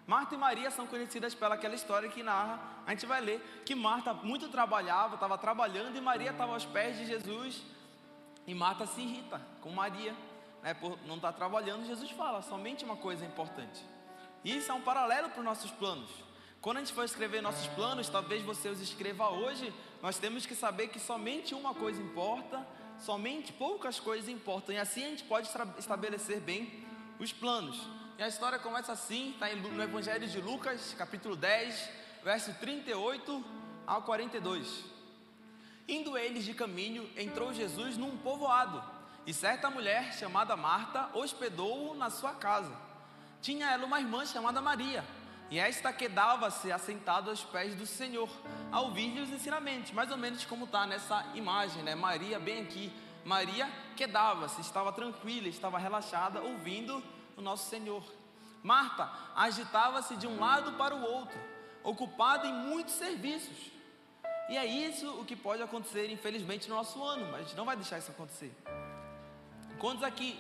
Marta 0.09 0.35
e 0.35 0.39
Maria 0.39 0.71
são 0.71 0.87
conhecidas 0.87 1.35
pelaquela 1.35 1.75
história 1.75 2.09
que 2.09 2.23
narra, 2.23 2.59
a 2.87 2.93
gente 2.93 3.05
vai 3.05 3.21
ler, 3.21 3.63
que 3.67 3.75
Marta 3.75 4.15
muito 4.15 4.49
trabalhava, 4.49 5.17
estava 5.17 5.37
trabalhando 5.37 5.95
e 5.95 6.01
Maria 6.01 6.31
estava 6.31 6.55
aos 6.55 6.65
pés 6.65 6.97
de 6.97 7.05
Jesus. 7.05 7.63
E 8.47 8.55
Marta 8.55 8.87
se 8.87 9.03
irrita 9.03 9.39
com 9.61 9.71
Maria, 9.71 10.17
né, 10.63 10.73
por 10.73 10.99
não 11.07 11.17
estar 11.17 11.33
tá 11.33 11.37
trabalhando. 11.37 11.85
Jesus 11.85 12.11
fala, 12.13 12.41
somente 12.41 12.87
uma 12.87 12.97
coisa 12.97 13.23
é 13.23 13.29
importante. 13.29 13.85
Isso 14.43 14.73
é 14.73 14.75
um 14.75 14.81
paralelo 14.81 15.29
para 15.29 15.41
os 15.41 15.45
nossos 15.45 15.71
planos. 15.73 16.09
Quando 16.63 16.79
a 16.79 16.81
gente 16.81 16.95
for 16.95 17.05
escrever 17.05 17.43
nossos 17.43 17.67
planos, 17.67 18.09
talvez 18.09 18.43
você 18.43 18.71
os 18.71 18.81
escreva 18.81 19.29
hoje, 19.29 19.75
nós 20.01 20.19
temos 20.19 20.47
que 20.47 20.55
saber 20.55 20.89
que 20.89 20.99
somente 20.99 21.55
uma 21.55 21.75
coisa 21.75 22.01
importa, 22.01 22.67
somente 22.99 23.53
poucas 23.53 24.01
coisas 24.01 24.27
importam. 24.31 24.75
E 24.75 24.79
assim 24.79 25.05
a 25.05 25.09
gente 25.09 25.25
pode 25.25 25.51
estabelecer 25.77 26.41
bem 26.41 26.87
os 27.21 27.31
planos. 27.31 27.87
E 28.19 28.23
a 28.25 28.27
história 28.27 28.59
começa 28.59 28.91
assim, 28.91 29.31
está 29.31 29.47
no 29.55 29.81
Evangelho 29.81 30.27
de 30.27 30.41
Lucas, 30.41 30.93
capítulo 30.99 31.37
10, 31.37 31.89
verso 32.25 32.53
38 32.55 33.45
ao 33.87 34.03
42. 34.03 34.85
Indo 35.87 36.19
eles 36.19 36.45
de 36.45 36.53
caminho, 36.53 37.09
entrou 37.17 37.55
Jesus 37.55 37.97
num 37.97 38.19
povoado, 38.19 38.83
e 39.25 39.33
certa 39.33 39.71
mulher 39.71 40.13
chamada 40.15 40.57
Marta 40.57 41.09
hospedou-o 41.15 41.95
na 41.95 42.11
sua 42.11 42.35
casa. 42.35 42.73
Tinha 43.41 43.71
ela 43.71 43.87
uma 43.87 44.01
irmã 44.01 44.27
chamada 44.27 44.61
Maria, 44.61 45.05
e 45.49 45.61
esta 45.61 45.93
quedava-se 45.93 46.73
assentada 46.73 47.31
aos 47.31 47.45
pés 47.45 47.77
do 47.77 47.87
Senhor, 47.87 48.29
a 48.73 48.81
ouvir-lhe 48.81 49.21
os 49.21 49.31
ensinamentos, 49.31 49.93
mais 49.93 50.11
ou 50.11 50.17
menos 50.17 50.45
como 50.45 50.65
está 50.65 50.89
nessa 50.89 51.25
imagem, 51.37 51.85
né? 51.85 51.95
Maria 51.95 52.41
bem 52.41 52.63
aqui. 52.63 52.93
Maria 53.25 53.71
quedava-se, 53.95 54.61
estava 54.61 54.91
tranquila, 54.93 55.47
estava 55.47 55.79
relaxada, 55.79 56.41
ouvindo 56.41 57.01
o 57.39 57.43
nosso 57.43 57.69
Senhor. 57.69 58.03
Marta 58.63 59.11
agitava-se 59.35 60.17
de 60.17 60.27
um 60.27 60.39
lado 60.39 60.73
para 60.73 60.95
o 60.95 61.03
outro, 61.03 61.39
ocupada 61.83 62.47
em 62.47 62.53
muitos 62.53 62.95
serviços. 62.95 63.73
E 64.49 64.57
é 64.57 64.65
isso 64.65 65.09
o 65.21 65.25
que 65.25 65.37
pode 65.37 65.63
acontecer, 65.63 66.11
infelizmente, 66.11 66.69
no 66.69 66.75
nosso 66.75 67.03
ano, 67.03 67.31
mas 67.31 67.55
não 67.55 67.65
vai 67.65 67.77
deixar 67.77 67.99
isso 67.99 68.11
acontecer. 68.11 68.53
Quantos 69.79 70.03
aqui, 70.03 70.39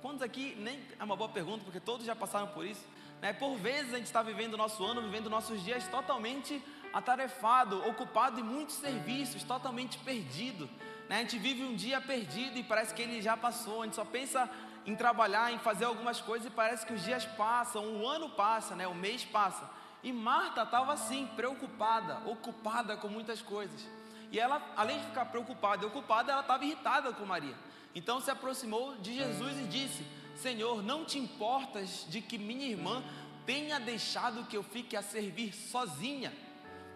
quantos 0.00 0.22
aqui, 0.22 0.54
nem 0.58 0.80
é 0.98 1.04
uma 1.04 1.16
boa 1.16 1.28
pergunta, 1.28 1.64
porque 1.64 1.80
todos 1.80 2.06
já 2.06 2.16
passaram 2.16 2.48
por 2.48 2.64
isso, 2.64 2.86
né? 3.20 3.32
Por 3.32 3.56
vezes 3.56 3.92
a 3.92 3.96
gente 3.96 4.06
está 4.06 4.22
vivendo 4.22 4.54
o 4.54 4.56
nosso 4.56 4.84
ano, 4.84 5.02
vivendo 5.02 5.28
nossos 5.28 5.62
dias 5.62 5.86
totalmente 5.88 6.62
atarefado, 6.92 7.86
ocupado 7.86 8.40
em 8.40 8.42
muitos 8.42 8.76
serviços, 8.76 9.42
totalmente 9.42 9.98
perdido. 9.98 10.68
Né? 11.08 11.18
A 11.18 11.20
gente 11.20 11.38
vive 11.38 11.62
um 11.62 11.74
dia 11.74 12.00
perdido 12.00 12.58
e 12.58 12.62
parece 12.62 12.94
que 12.94 13.02
ele 13.02 13.20
já 13.20 13.36
passou, 13.36 13.82
a 13.82 13.84
gente 13.84 13.96
só 13.96 14.04
pensa 14.04 14.50
em 14.86 14.94
trabalhar, 14.94 15.52
em 15.52 15.58
fazer 15.58 15.84
algumas 15.84 16.20
coisas 16.20 16.46
e 16.46 16.50
parece 16.50 16.86
que 16.86 16.92
os 16.92 17.02
dias 17.02 17.24
passam, 17.24 17.84
o 17.84 18.06
ano 18.06 18.30
passa, 18.30 18.76
né? 18.76 18.86
o 18.86 18.94
mês 18.94 19.24
passa. 19.24 19.68
E 20.02 20.12
Marta 20.12 20.62
estava 20.62 20.92
assim, 20.92 21.26
preocupada, 21.34 22.22
ocupada 22.24 22.96
com 22.96 23.08
muitas 23.08 23.42
coisas. 23.42 23.84
E 24.30 24.38
ela, 24.38 24.62
além 24.76 24.98
de 25.00 25.06
ficar 25.06 25.24
preocupada 25.26 25.82
e 25.82 25.86
ocupada, 25.88 26.30
ela 26.30 26.42
estava 26.42 26.64
irritada 26.64 27.12
com 27.12 27.26
Maria. 27.26 27.56
Então 27.94 28.20
se 28.20 28.30
aproximou 28.30 28.94
de 28.96 29.14
Jesus 29.14 29.58
e 29.58 29.64
disse: 29.64 30.06
Senhor, 30.36 30.82
não 30.82 31.04
te 31.04 31.18
importas 31.18 32.06
de 32.08 32.20
que 32.20 32.38
minha 32.38 32.66
irmã 32.66 33.02
tenha 33.44 33.80
deixado 33.80 34.44
que 34.44 34.56
eu 34.56 34.62
fique 34.62 34.96
a 34.96 35.02
servir 35.02 35.52
sozinha? 35.52 36.32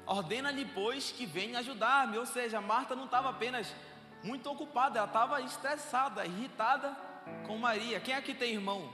Ordena-lhe, 0.07 0.65
pois, 0.67 1.11
que 1.11 1.27
venha 1.27 1.61
ajudar-me. 1.61 2.19
Ou 2.19 2.27
seja, 2.27 2.61
Marta 2.61 2.95
não 2.95 3.07
estava 3.07 3.31
apenas 3.31 3.75
muito 4.23 4.51
ocupada, 4.51 4.99
ela 4.99 5.07
estava 5.07 5.41
estressada, 5.41 6.27
irritada 6.27 7.10
com 7.47 7.57
Maria. 7.59 8.01
Quem 8.01 8.15
aqui 8.15 8.35
tem 8.35 8.53
irmão 8.53 8.93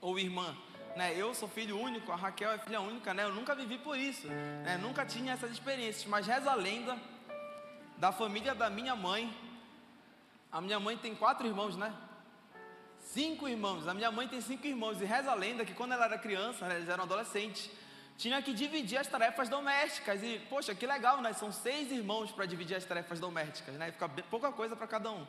ou 0.00 0.18
irmã? 0.18 0.56
Né? 0.96 1.14
Eu 1.16 1.34
sou 1.34 1.48
filho 1.48 1.78
único, 1.78 2.10
a 2.10 2.16
Raquel 2.16 2.50
é 2.50 2.58
filha 2.58 2.80
única, 2.80 3.14
né? 3.14 3.24
Eu 3.24 3.32
nunca 3.32 3.54
vivi 3.54 3.78
por 3.78 3.96
isso, 3.96 4.26
né? 4.26 4.76
Nunca 4.82 5.06
tinha 5.06 5.32
essas 5.32 5.50
experiências, 5.50 6.04
mas 6.06 6.26
reza 6.26 6.50
a 6.50 6.54
lenda 6.54 6.98
da 7.96 8.10
família 8.10 8.54
da 8.54 8.68
minha 8.68 8.96
mãe. 8.96 9.32
A 10.50 10.60
minha 10.60 10.80
mãe 10.80 10.96
tem 10.96 11.14
quatro 11.14 11.46
irmãos, 11.46 11.76
né? 11.76 11.94
Cinco 13.00 13.48
irmãos. 13.48 13.86
A 13.86 13.94
minha 13.94 14.10
mãe 14.10 14.26
tem 14.26 14.40
cinco 14.40 14.66
irmãos 14.66 15.00
e 15.00 15.04
reza 15.04 15.30
a 15.30 15.34
lenda 15.34 15.64
que 15.64 15.74
quando 15.74 15.92
ela 15.92 16.06
era 16.06 16.18
criança, 16.18 16.66
né, 16.66 16.76
eles 16.76 16.88
eram 16.88 17.04
adolescentes, 17.04 17.70
tinha 18.16 18.42
que 18.42 18.52
dividir 18.52 18.98
as 18.98 19.06
tarefas 19.06 19.48
domésticas 19.48 20.22
e 20.22 20.40
poxa, 20.50 20.74
que 20.74 20.86
legal, 20.86 21.20
né? 21.20 21.32
São 21.32 21.52
seis 21.52 21.92
irmãos 21.92 22.32
para 22.32 22.44
dividir 22.44 22.76
as 22.76 22.84
tarefas 22.84 23.20
domésticas, 23.20 23.74
né? 23.76 23.92
Fica 23.92 24.08
pouca 24.28 24.50
coisa 24.50 24.74
para 24.74 24.86
cada 24.88 25.12
um. 25.12 25.24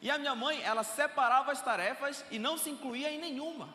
E 0.00 0.10
a 0.10 0.18
minha 0.18 0.34
mãe, 0.34 0.62
ela 0.62 0.84
separava 0.84 1.50
as 1.50 1.60
tarefas 1.60 2.24
e 2.30 2.38
não 2.38 2.56
se 2.56 2.70
incluía 2.70 3.10
em 3.10 3.18
nenhuma. 3.18 3.68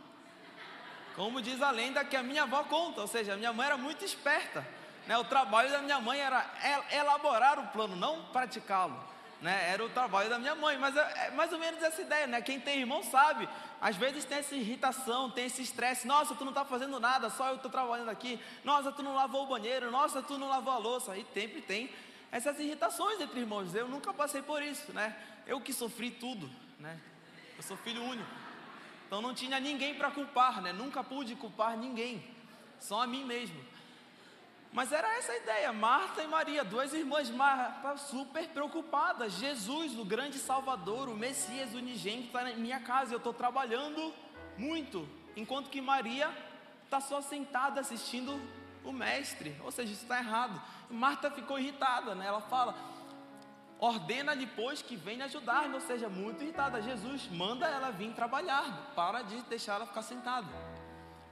Como 1.15 1.41
diz 1.41 1.61
a 1.61 1.69
lenda 1.69 2.03
que 2.03 2.15
a 2.15 2.23
minha 2.23 2.43
avó 2.43 2.63
conta, 2.63 3.01
ou 3.01 3.07
seja, 3.07 3.33
a 3.33 3.37
minha 3.37 3.53
mãe 3.53 3.67
era 3.67 3.77
muito 3.77 4.03
esperta. 4.03 4.65
Né? 5.05 5.17
O 5.17 5.23
trabalho 5.23 5.69
da 5.69 5.81
minha 5.81 5.99
mãe 5.99 6.19
era 6.19 6.45
elaborar 6.91 7.59
o 7.59 7.67
plano, 7.67 7.95
não 7.95 8.23
praticá-lo. 8.25 8.97
Né? 9.41 9.71
Era 9.71 9.83
o 9.83 9.89
trabalho 9.89 10.29
da 10.29 10.39
minha 10.39 10.55
mãe, 10.55 10.77
mas 10.77 10.95
é, 10.95 11.27
é 11.27 11.31
mais 11.31 11.51
ou 11.51 11.59
menos 11.59 11.83
essa 11.83 12.01
ideia, 12.01 12.25
né? 12.25 12.41
Quem 12.41 12.61
tem 12.61 12.79
irmão 12.79 13.03
sabe. 13.03 13.47
Às 13.81 13.97
vezes 13.97 14.23
tem 14.23 14.37
essa 14.37 14.55
irritação, 14.55 15.29
tem 15.29 15.47
esse 15.47 15.61
estresse. 15.61 16.07
Nossa, 16.07 16.33
tu 16.33 16.45
não 16.45 16.51
está 16.51 16.63
fazendo 16.63 16.97
nada, 16.97 17.29
só 17.29 17.49
eu 17.49 17.55
estou 17.55 17.69
trabalhando 17.69 18.07
aqui. 18.07 18.39
Nossa, 18.63 18.89
tu 18.93 19.03
não 19.03 19.13
lavou 19.13 19.43
o 19.43 19.47
banheiro. 19.47 19.91
Nossa, 19.91 20.21
tu 20.21 20.37
não 20.37 20.47
lavou 20.47 20.73
a 20.73 20.77
louça. 20.77 21.17
E 21.17 21.25
sempre 21.33 21.61
tem 21.61 21.93
essas 22.31 22.57
irritações 22.57 23.19
entre 23.19 23.41
irmãos. 23.41 23.75
Eu 23.75 23.89
nunca 23.89 24.13
passei 24.13 24.41
por 24.41 24.63
isso, 24.63 24.93
né? 24.93 25.13
Eu 25.45 25.59
que 25.61 25.73
sofri 25.73 26.11
tudo, 26.11 26.49
né? 26.79 26.99
Eu 27.57 27.63
sou 27.63 27.77
filho 27.77 28.03
único. 28.03 28.29
Então 29.07 29.21
não 29.21 29.33
tinha 29.33 29.59
ninguém 29.59 29.95
para 29.95 30.09
culpar, 30.11 30.61
né? 30.61 30.73
Nunca 30.73 31.03
pude 31.03 31.35
culpar 31.35 31.77
ninguém, 31.77 32.23
só 32.79 33.03
a 33.03 33.07
mim 33.07 33.23
mesmo. 33.23 33.59
Mas 34.71 34.91
era 34.91 35.07
essa 35.19 35.31
a 35.31 35.37
ideia, 35.37 35.71
Marta 35.71 36.23
e 36.23 36.27
Maria, 36.27 36.63
duas 36.63 36.93
irmãs, 36.93 37.29
Marta 37.29 37.95
super 37.95 38.47
preocupadas. 38.49 39.33
Jesus, 39.33 39.95
o 39.99 40.03
grande 40.03 40.39
Salvador, 40.39 41.09
o 41.09 41.15
Messias 41.15 41.75
unigênito, 41.75 42.27
está 42.27 42.43
na 42.43 42.55
minha 42.55 42.79
casa, 42.79 43.13
eu 43.13 43.17
estou 43.17 43.33
trabalhando 43.33 44.11
muito, 44.57 45.07
enquanto 45.35 45.69
que 45.69 45.79
Maria 45.79 46.35
está 46.85 46.99
só 46.99 47.21
sentada 47.21 47.81
assistindo 47.81 48.41
o 48.83 48.91
Mestre. 48.91 49.55
Ou 49.63 49.71
seja, 49.71 49.93
isso 49.93 50.01
está 50.03 50.17
errado. 50.17 50.59
Marta 50.89 51.29
ficou 51.29 51.59
irritada, 51.59 52.15
né? 52.15 52.25
Ela 52.25 52.41
fala: 52.41 52.75
ordena-lhe, 53.85 54.47
pois, 54.47 54.81
que 54.81 54.95
venha 54.95 55.25
ajudar, 55.25 55.69
ou 55.73 55.81
seja, 55.81 56.07
muito 56.09 56.43
irritada. 56.43 56.81
Jesus 56.81 57.27
manda 57.31 57.67
ela 57.67 57.91
vir 57.91 58.13
trabalhar, 58.13 58.91
para 58.95 59.21
de 59.21 59.41
deixar 59.43 59.75
ela 59.75 59.85
ficar 59.85 60.01
sentada. 60.01 60.47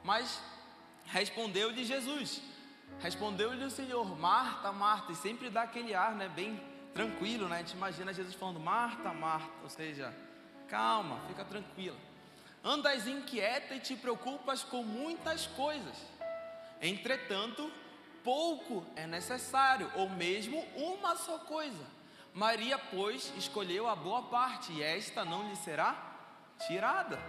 Mas 0.03 0.41
respondeu-lhe 1.05 1.83
Jesus 1.83 2.41
Respondeu-lhe 2.99 3.63
o 3.63 3.71
Senhor, 3.71 4.17
Marta, 4.17 4.71
Marta, 4.71 5.11
e 5.11 5.15
sempre 5.15 5.49
dá 5.49 5.63
aquele 5.63 5.93
ar, 5.93 6.13
né, 6.13 6.29
bem 6.29 6.61
tranquilo, 6.93 7.47
né? 7.47 7.55
A 7.55 7.59
gente 7.59 7.73
imagina 7.73 8.13
Jesus 8.13 8.35
falando, 8.35 8.59
Marta, 8.59 9.11
Marta, 9.11 9.51
ou 9.63 9.69
seja, 9.69 10.13
calma, 10.67 11.19
fica 11.27 11.43
tranquila. 11.43 11.97
Andas 12.63 13.07
inquieta 13.07 13.73
e 13.73 13.79
te 13.79 13.95
preocupas 13.95 14.63
com 14.63 14.83
muitas 14.83 15.47
coisas. 15.47 15.95
Entretanto, 16.79 17.71
pouco 18.23 18.85
é 18.95 19.07
necessário, 19.07 19.91
ou 19.95 20.07
mesmo 20.07 20.59
uma 20.75 21.15
só 21.15 21.39
coisa. 21.39 22.00
Maria, 22.33 22.77
pois, 22.77 23.33
escolheu 23.37 23.87
a 23.87 23.95
boa 23.95 24.23
parte, 24.23 24.71
e 24.71 24.81
esta 24.81 25.25
não 25.25 25.49
lhe 25.49 25.55
será 25.57 25.95
tirada. 26.65 27.19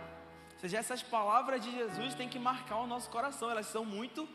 Ou 0.54 0.60
seja, 0.60 0.78
essas 0.78 1.02
palavras 1.02 1.60
de 1.60 1.72
Jesus 1.72 2.14
têm 2.14 2.28
que 2.28 2.38
marcar 2.38 2.76
o 2.76 2.86
nosso 2.86 3.10
coração, 3.10 3.50
elas 3.50 3.66
são 3.66 3.84
muito 3.84 4.28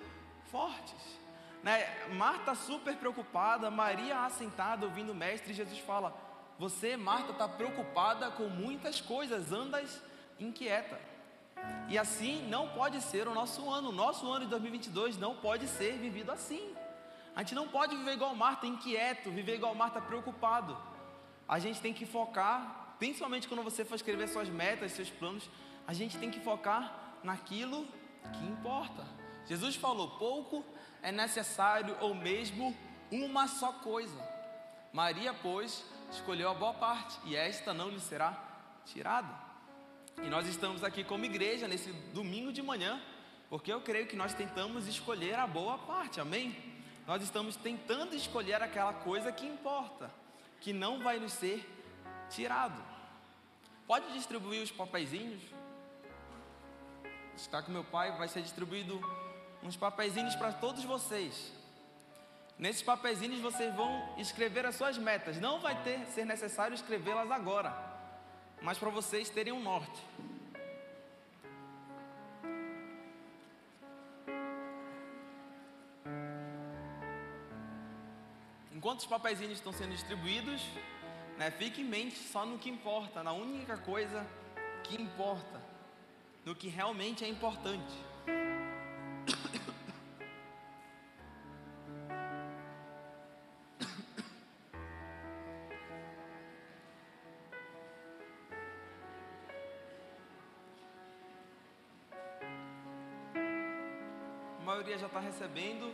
fortes. 0.51 1.17
Né? 1.63 1.85
Marta 2.15 2.53
super 2.53 2.95
preocupada, 2.97 3.71
Maria 3.71 4.19
assentada 4.19 4.85
ouvindo 4.85 5.11
o 5.11 5.15
mestre, 5.15 5.53
Jesus 5.53 5.79
fala: 5.79 6.13
Você, 6.59 6.97
Marta, 6.97 7.31
está 7.31 7.47
preocupada 7.47 8.29
com 8.31 8.47
muitas 8.47 8.99
coisas, 8.99 9.51
andas 9.51 10.01
inquieta. 10.39 10.99
E 11.87 11.97
assim 11.97 12.47
não 12.49 12.69
pode 12.69 13.01
ser 13.01 13.27
o 13.27 13.33
nosso 13.33 13.69
ano, 13.69 13.89
o 13.89 13.93
nosso 13.93 14.29
ano 14.31 14.45
de 14.45 14.51
2022 14.51 15.17
não 15.17 15.35
pode 15.35 15.67
ser 15.67 15.93
vivido 15.97 16.31
assim. 16.31 16.75
A 17.37 17.41
gente 17.41 17.53
não 17.53 17.67
pode 17.67 17.95
viver 17.95 18.13
igual 18.13 18.33
Marta, 18.33 18.65
inquieto, 18.65 19.29
viver 19.29 19.57
igual 19.57 19.75
Marta, 19.75 20.01
preocupado. 20.01 20.75
A 21.47 21.59
gente 21.59 21.79
tem 21.79 21.93
que 21.93 22.03
focar, 22.03 22.95
principalmente 22.97 23.47
quando 23.47 23.61
você 23.61 23.85
for 23.85 23.93
escrever 23.93 24.27
suas 24.27 24.49
metas, 24.49 24.93
seus 24.93 25.11
planos, 25.11 25.47
a 25.85 25.93
gente 25.93 26.17
tem 26.17 26.31
que 26.31 26.39
focar 26.39 27.19
naquilo 27.23 27.85
que 28.33 28.43
importa. 28.43 29.05
Jesus 29.45 29.75
falou: 29.75 30.17
pouco 30.17 30.65
é 31.03 31.11
necessário 31.11 31.95
ou 32.01 32.15
mesmo 32.15 32.75
uma 33.11 33.47
só 33.47 33.71
coisa. 33.71 34.19
Maria, 34.91 35.31
pois, 35.31 35.85
escolheu 36.11 36.49
a 36.49 36.55
boa 36.55 36.73
parte, 36.73 37.19
e 37.23 37.35
esta 37.35 37.71
não 37.71 37.91
lhe 37.91 37.99
será 37.99 38.35
tirada. 38.83 39.31
E 40.23 40.27
nós 40.27 40.47
estamos 40.47 40.83
aqui 40.83 41.03
como 41.03 41.23
igreja 41.23 41.67
nesse 41.67 41.91
domingo 42.15 42.51
de 42.51 42.63
manhã, 42.63 42.99
porque 43.47 43.71
eu 43.71 43.79
creio 43.79 44.07
que 44.07 44.15
nós 44.15 44.33
tentamos 44.33 44.87
escolher 44.87 45.35
a 45.35 45.45
boa 45.45 45.77
parte, 45.77 46.19
amém? 46.19 46.76
Nós 47.07 47.23
estamos 47.23 47.55
tentando 47.55 48.13
escolher 48.13 48.61
aquela 48.61 48.91
coisa 48.91 49.31
que 49.31 49.45
importa, 49.45 50.11
que 50.59 50.73
não 50.73 50.99
vai 51.01 51.17
nos 51.17 51.31
ser 51.31 51.65
tirado. 52.29 52.83
Pode 53.87 54.11
distribuir 54.11 54.61
os 54.61 54.71
papeizinhos? 54.71 55.41
Está 57.37 57.63
com 57.63 57.71
meu 57.71 57.85
pai, 57.85 58.11
vai 58.17 58.27
ser 58.27 58.41
distribuído 58.41 58.99
uns 59.63 59.77
papeizinhos 59.77 60.35
para 60.35 60.51
todos 60.51 60.83
vocês. 60.83 61.53
Nesses 62.59 62.81
papeizinhos 62.81 63.39
vocês 63.39 63.73
vão 63.73 64.13
escrever 64.17 64.65
as 64.65 64.75
suas 64.75 64.97
metas. 64.97 65.39
Não 65.39 65.61
vai 65.61 65.81
ter 65.83 66.05
ser 66.07 66.25
necessário 66.25 66.75
escrevê-las 66.75 67.31
agora, 67.31 67.73
mas 68.61 68.77
para 68.77 68.89
vocês 68.89 69.29
terem 69.29 69.53
um 69.53 69.63
norte. 69.63 70.03
Enquanto 78.87 79.01
os 79.01 79.05
papeizinhos 79.05 79.57
estão 79.57 79.73
sendo 79.73 79.91
distribuídos, 79.91 80.61
né, 81.37 81.51
fique 81.51 81.81
em 81.81 81.83
mente 81.83 82.15
só 82.15 82.45
no 82.45 82.57
que 82.57 82.69
importa, 82.69 83.21
na 83.21 83.33
única 83.33 83.75
coisa 83.75 84.25
que 84.81 84.95
importa, 84.95 85.61
no 86.45 86.55
que 86.55 86.69
realmente 86.69 87.25
é 87.25 87.27
importante. 87.27 87.93
A 104.61 104.63
maioria 104.63 104.97
já 104.97 105.07
está 105.07 105.19
recebendo. 105.19 105.91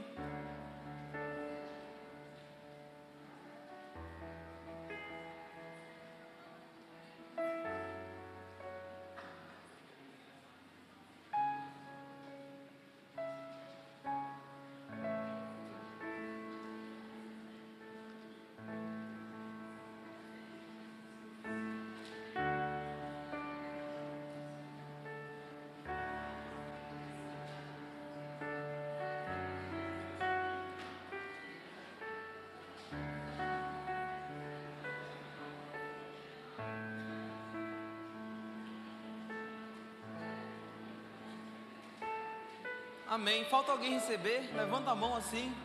Amém. 43.13 43.45
Falta 43.45 43.71
alguém 43.71 43.93
receber? 43.93 44.49
Levanta 44.55 44.89
a 44.89 44.95
mão 44.95 45.15
assim. 45.15 45.55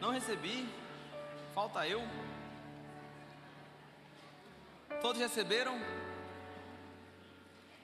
Não 0.00 0.12
recebi. 0.12 0.66
Falta 1.54 1.86
eu. 1.86 2.00
Todos 5.02 5.20
receberam? 5.20 5.78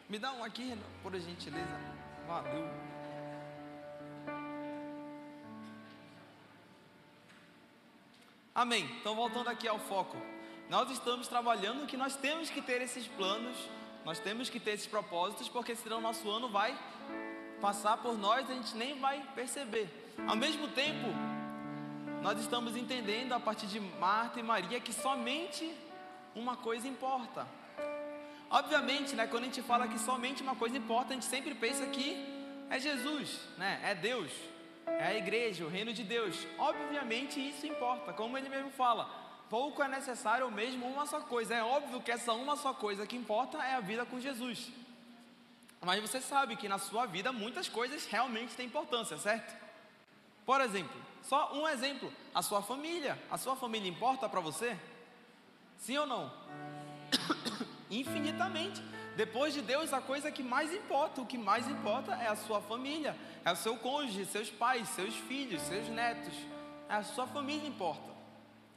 Me 0.08 0.18
dá 0.18 0.32
um 0.32 0.42
aqui, 0.42 0.78
por 1.02 1.14
gentileza. 1.14 1.78
Valeu. 2.26 2.66
Amém. 8.54 8.84
Então, 8.98 9.14
voltando 9.14 9.48
aqui 9.50 9.68
ao 9.68 9.78
foco. 9.78 10.16
Nós 10.70 10.90
estamos 10.90 11.28
trabalhando 11.28 11.86
que 11.86 11.98
nós 11.98 12.16
temos 12.16 12.48
que 12.48 12.62
ter 12.62 12.80
esses 12.80 13.06
planos, 13.08 13.68
nós 14.06 14.18
temos 14.18 14.48
que 14.48 14.58
ter 14.58 14.70
esses 14.70 14.86
propósitos, 14.86 15.50
porque 15.50 15.76
senão 15.76 16.00
nosso 16.00 16.30
ano 16.30 16.48
vai 16.48 16.74
passar 17.62 17.96
por 17.98 18.18
nós, 18.18 18.50
a 18.50 18.54
gente 18.54 18.76
nem 18.76 18.98
vai 18.98 19.22
perceber. 19.36 19.86
Ao 20.26 20.34
mesmo 20.34 20.66
tempo, 20.82 21.08
nós 22.20 22.38
estamos 22.40 22.76
entendendo 22.76 23.32
a 23.32 23.38
partir 23.38 23.68
de 23.68 23.78
Marta 23.78 24.40
e 24.40 24.42
Maria 24.42 24.80
que 24.80 24.92
somente 24.92 25.72
uma 26.34 26.56
coisa 26.56 26.88
importa. 26.88 27.46
Obviamente, 28.50 29.14
né, 29.14 29.28
quando 29.28 29.44
a 29.44 29.46
gente 29.46 29.62
fala 29.62 29.86
que 29.86 29.98
somente 29.98 30.42
uma 30.42 30.56
coisa 30.56 30.76
importa, 30.76 31.12
a 31.12 31.14
gente 31.14 31.24
sempre 31.24 31.54
pensa 31.54 31.86
que 31.86 32.08
é 32.68 32.80
Jesus, 32.80 33.38
né, 33.56 33.80
é 33.84 33.94
Deus, 33.94 34.32
é 34.86 35.06
a 35.06 35.14
igreja, 35.14 35.64
o 35.64 35.68
reino 35.68 35.92
de 35.92 36.02
Deus. 36.02 36.44
Obviamente 36.58 37.38
isso 37.48 37.64
importa, 37.64 38.12
como 38.12 38.36
ele 38.36 38.48
mesmo 38.48 38.70
fala, 38.70 39.08
pouco 39.48 39.82
é 39.84 39.88
necessário 39.88 40.46
ou 40.46 40.50
mesmo 40.50 40.84
uma 40.86 41.06
só 41.06 41.20
coisa. 41.20 41.54
É 41.54 41.62
óbvio 41.62 42.02
que 42.02 42.10
essa 42.10 42.32
uma 42.32 42.56
só 42.56 42.74
coisa 42.74 43.06
que 43.06 43.16
importa 43.16 43.58
é 43.58 43.74
a 43.74 43.80
vida 43.80 44.04
com 44.04 44.18
Jesus. 44.18 44.68
Mas 45.84 46.00
você 46.00 46.20
sabe 46.20 46.56
que 46.56 46.68
na 46.68 46.78
sua 46.78 47.06
vida 47.06 47.32
muitas 47.32 47.68
coisas 47.68 48.06
realmente 48.06 48.54
têm 48.54 48.66
importância, 48.66 49.18
certo? 49.18 49.52
Por 50.46 50.60
exemplo, 50.60 50.94
só 51.22 51.52
um 51.54 51.68
exemplo: 51.68 52.12
a 52.32 52.40
sua 52.40 52.62
família. 52.62 53.20
A 53.30 53.36
sua 53.36 53.56
família 53.56 53.90
importa 53.90 54.28
para 54.28 54.40
você? 54.40 54.76
Sim 55.78 55.98
ou 55.98 56.06
não? 56.06 56.32
Infinitamente. 57.90 58.80
Depois 59.16 59.52
de 59.52 59.60
Deus, 59.60 59.92
a 59.92 60.00
coisa 60.00 60.30
que 60.30 60.42
mais 60.42 60.72
importa, 60.72 61.20
o 61.20 61.26
que 61.26 61.36
mais 61.36 61.68
importa 61.68 62.14
é 62.14 62.28
a 62.28 62.36
sua 62.36 62.62
família, 62.62 63.14
é 63.44 63.52
o 63.52 63.56
seu 63.56 63.76
cônjuge, 63.76 64.24
seus 64.24 64.48
pais, 64.50 64.88
seus 64.88 65.14
filhos, 65.14 65.60
seus 65.62 65.86
netos. 65.88 66.32
É 66.88 66.94
a 66.94 67.02
sua 67.02 67.26
família 67.26 67.68
importa. 67.68 68.10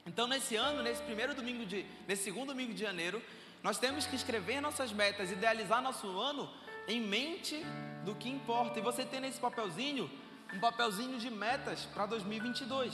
Então, 0.05 0.27
nesse 0.27 0.55
ano, 0.55 0.83
nesse 0.83 1.01
primeiro 1.03 1.33
domingo 1.33 1.65
de, 1.65 1.85
nesse 2.07 2.23
segundo 2.23 2.47
domingo 2.47 2.73
de 2.73 2.81
janeiro, 2.81 3.23
nós 3.63 3.77
temos 3.77 4.05
que 4.05 4.15
escrever 4.15 4.59
nossas 4.59 4.91
metas, 4.91 5.31
idealizar 5.31 5.81
nosso 5.81 6.19
ano 6.19 6.49
em 6.87 7.01
mente 7.01 7.63
do 8.03 8.15
que 8.15 8.29
importa. 8.29 8.79
E 8.79 8.81
você 8.81 9.05
tem 9.05 9.19
nesse 9.19 9.39
papelzinho 9.39 10.09
um 10.53 10.59
papelzinho 10.59 11.17
de 11.17 11.29
metas 11.29 11.85
para 11.93 12.05
2022. 12.05 12.93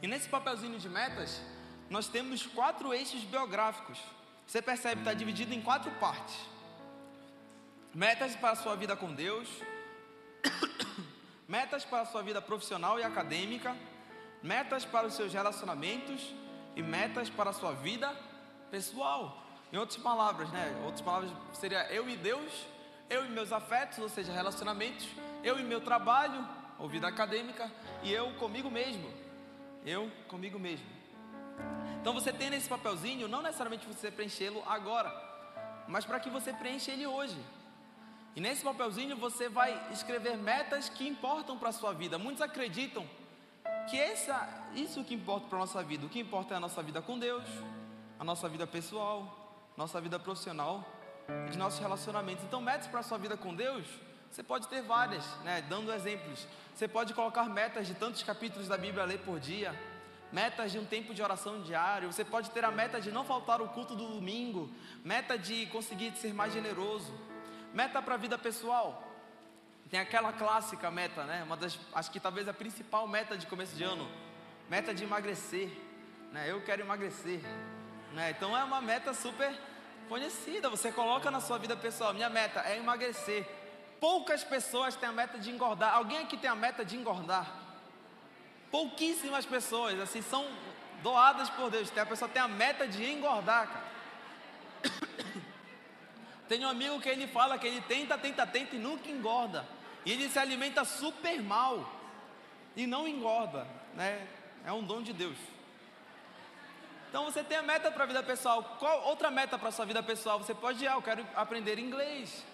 E 0.00 0.06
nesse 0.06 0.28
papelzinho 0.28 0.78
de 0.78 0.88
metas, 0.88 1.40
nós 1.90 2.06
temos 2.06 2.46
quatro 2.46 2.92
eixos 2.92 3.22
biográficos. 3.22 3.98
Você 4.46 4.62
percebe, 4.62 5.00
está 5.00 5.12
dividido 5.12 5.52
em 5.52 5.60
quatro 5.60 5.90
partes: 5.92 6.36
metas 7.94 8.36
para 8.36 8.50
a 8.50 8.56
sua 8.56 8.76
vida 8.76 8.94
com 8.94 9.12
Deus, 9.12 9.48
metas 11.48 11.84
para 11.84 12.02
a 12.02 12.06
sua 12.06 12.22
vida 12.22 12.40
profissional 12.40 12.98
e 13.00 13.02
acadêmica, 13.02 13.76
metas 14.42 14.84
para 14.84 15.06
os 15.06 15.14
seus 15.14 15.32
relacionamentos 15.32 16.34
e 16.76 16.82
metas 16.82 17.28
para 17.28 17.50
a 17.50 17.52
sua 17.52 17.72
vida 17.72 18.14
pessoal. 18.70 19.47
Em 19.72 19.76
outras 19.76 20.00
palavras, 20.02 20.50
né? 20.50 20.80
Outras 20.84 21.00
palavras 21.02 21.30
seria 21.52 21.90
eu 21.92 22.08
e 22.08 22.16
Deus, 22.16 22.66
eu 23.10 23.24
e 23.24 23.28
meus 23.28 23.52
afetos, 23.52 23.98
ou 23.98 24.08
seja, 24.08 24.32
relacionamentos, 24.32 25.06
eu 25.44 25.58
e 25.58 25.62
meu 25.62 25.80
trabalho, 25.80 26.46
ou 26.78 26.88
vida 26.88 27.06
acadêmica, 27.06 27.70
e 28.02 28.12
eu 28.12 28.32
comigo 28.34 28.70
mesmo. 28.70 29.10
Eu 29.84 30.10
comigo 30.28 30.58
mesmo. 30.58 30.86
Então 32.00 32.14
você 32.14 32.32
tem 32.32 32.50
nesse 32.50 32.68
papelzinho, 32.68 33.28
não 33.28 33.42
necessariamente 33.42 33.86
você 33.86 34.10
preenchê-lo 34.10 34.62
agora, 34.66 35.12
mas 35.86 36.04
para 36.04 36.20
que 36.20 36.30
você 36.30 36.52
preencha 36.52 36.92
ele 36.92 37.06
hoje. 37.06 37.38
E 38.36 38.40
nesse 38.40 38.62
papelzinho 38.62 39.16
você 39.16 39.48
vai 39.48 39.92
escrever 39.92 40.36
metas 40.36 40.88
que 40.88 41.08
importam 41.08 41.58
para 41.58 41.70
a 41.70 41.72
sua 41.72 41.92
vida. 41.92 42.18
Muitos 42.18 42.40
acreditam 42.40 43.04
que 43.90 43.98
essa, 43.98 44.48
isso 44.74 45.02
que 45.02 45.14
importa 45.14 45.48
para 45.48 45.58
a 45.58 45.60
nossa 45.60 45.82
vida. 45.82 46.06
O 46.06 46.08
que 46.08 46.20
importa 46.20 46.54
é 46.54 46.56
a 46.56 46.60
nossa 46.60 46.82
vida 46.82 47.02
com 47.02 47.18
Deus, 47.18 47.44
a 48.18 48.24
nossa 48.24 48.48
vida 48.48 48.66
pessoal, 48.66 49.47
nossa 49.78 50.00
vida 50.00 50.18
profissional 50.18 50.84
e 51.46 51.52
de 51.52 51.56
nossos 51.56 51.78
relacionamentos. 51.78 52.44
Então, 52.44 52.60
metas 52.60 52.88
para 52.88 52.98
a 52.98 53.02
sua 53.04 53.16
vida 53.16 53.36
com 53.36 53.54
Deus, 53.54 53.86
você 54.28 54.42
pode 54.42 54.66
ter 54.66 54.82
várias, 54.82 55.24
né? 55.44 55.64
Dando 55.68 55.92
exemplos. 55.92 56.48
Você 56.74 56.88
pode 56.88 57.14
colocar 57.14 57.44
metas 57.44 57.86
de 57.86 57.94
tantos 57.94 58.24
capítulos 58.24 58.66
da 58.66 58.76
Bíblia 58.76 59.04
a 59.04 59.06
ler 59.06 59.20
por 59.20 59.38
dia, 59.38 59.72
metas 60.32 60.72
de 60.72 60.80
um 60.80 60.84
tempo 60.84 61.14
de 61.14 61.22
oração 61.22 61.62
diário. 61.62 62.12
Você 62.12 62.24
pode 62.24 62.50
ter 62.50 62.64
a 62.64 62.72
meta 62.72 63.00
de 63.00 63.12
não 63.12 63.24
faltar 63.24 63.62
o 63.62 63.68
culto 63.68 63.94
do 63.94 64.08
domingo, 64.08 64.68
meta 65.04 65.38
de 65.38 65.66
conseguir 65.66 66.10
ser 66.16 66.34
mais 66.34 66.52
generoso, 66.52 67.14
meta 67.72 68.02
para 68.02 68.14
a 68.14 68.18
vida 68.18 68.36
pessoal. 68.36 69.04
Tem 69.88 70.00
aquela 70.00 70.32
clássica 70.32 70.90
meta, 70.90 71.22
né? 71.22 71.44
Uma 71.44 71.56
das, 71.56 71.78
acho 71.94 72.10
que 72.10 72.18
talvez 72.18 72.48
a 72.48 72.52
principal 72.52 73.06
meta 73.06 73.38
de 73.38 73.46
começo 73.46 73.76
de 73.76 73.84
ano, 73.84 74.08
meta 74.68 74.92
de 74.92 75.04
emagrecer, 75.04 75.70
né? 76.32 76.50
Eu 76.50 76.60
quero 76.62 76.82
emagrecer. 76.82 77.40
Né? 78.18 78.30
Então 78.30 78.56
é 78.56 78.64
uma 78.64 78.80
meta 78.80 79.14
super 79.14 79.56
conhecida. 80.08 80.68
Você 80.68 80.90
coloca 80.90 81.30
na 81.30 81.40
sua 81.40 81.56
vida 81.56 81.76
pessoal: 81.76 82.12
minha 82.12 82.28
meta 82.28 82.60
é 82.66 82.76
emagrecer. 82.76 83.46
Poucas 84.00 84.42
pessoas 84.42 84.96
têm 84.96 85.08
a 85.08 85.12
meta 85.12 85.38
de 85.38 85.50
engordar. 85.52 85.94
Alguém 85.94 86.18
aqui 86.18 86.36
tem 86.36 86.50
a 86.50 86.54
meta 86.56 86.84
de 86.84 86.96
engordar? 86.96 87.46
Pouquíssimas 88.72 89.46
pessoas, 89.46 90.00
assim, 90.00 90.20
são 90.20 90.44
doadas 91.00 91.48
por 91.50 91.70
Deus. 91.70 91.96
A 91.96 92.04
pessoa 92.04 92.28
tem 92.28 92.42
a 92.42 92.48
meta 92.48 92.88
de 92.88 93.08
engordar, 93.08 93.68
cara. 93.68 93.88
Tem 96.48 96.64
um 96.64 96.68
amigo 96.68 96.98
que 96.98 97.10
ele 97.10 97.26
fala 97.26 97.58
que 97.58 97.66
ele 97.66 97.82
tenta, 97.82 98.16
tenta, 98.16 98.46
tenta 98.46 98.74
e 98.74 98.78
nunca 98.78 99.10
engorda. 99.10 99.68
E 100.04 100.12
ele 100.12 100.30
se 100.30 100.38
alimenta 100.38 100.82
super 100.82 101.42
mal 101.42 101.92
e 102.74 102.86
não 102.86 103.06
engorda, 103.06 103.66
né? 103.94 104.26
É 104.64 104.72
um 104.72 104.82
dom 104.82 105.02
de 105.02 105.12
Deus. 105.12 105.36
Então 107.08 107.24
você 107.24 107.42
tem 107.42 107.56
a 107.56 107.62
meta 107.62 107.90
para 107.90 108.04
a 108.04 108.06
vida 108.06 108.22
pessoal. 108.22 108.62
Qual 108.78 109.06
outra 109.08 109.30
meta 109.30 109.58
para 109.58 109.70
a 109.70 109.72
sua 109.72 109.86
vida 109.86 110.02
pessoal? 110.02 110.38
Você 110.38 110.54
pode 110.54 110.86
ah, 110.86 110.92
eu 110.92 111.02
quero 111.02 111.26
aprender 111.34 111.78
inglês. 111.78 112.44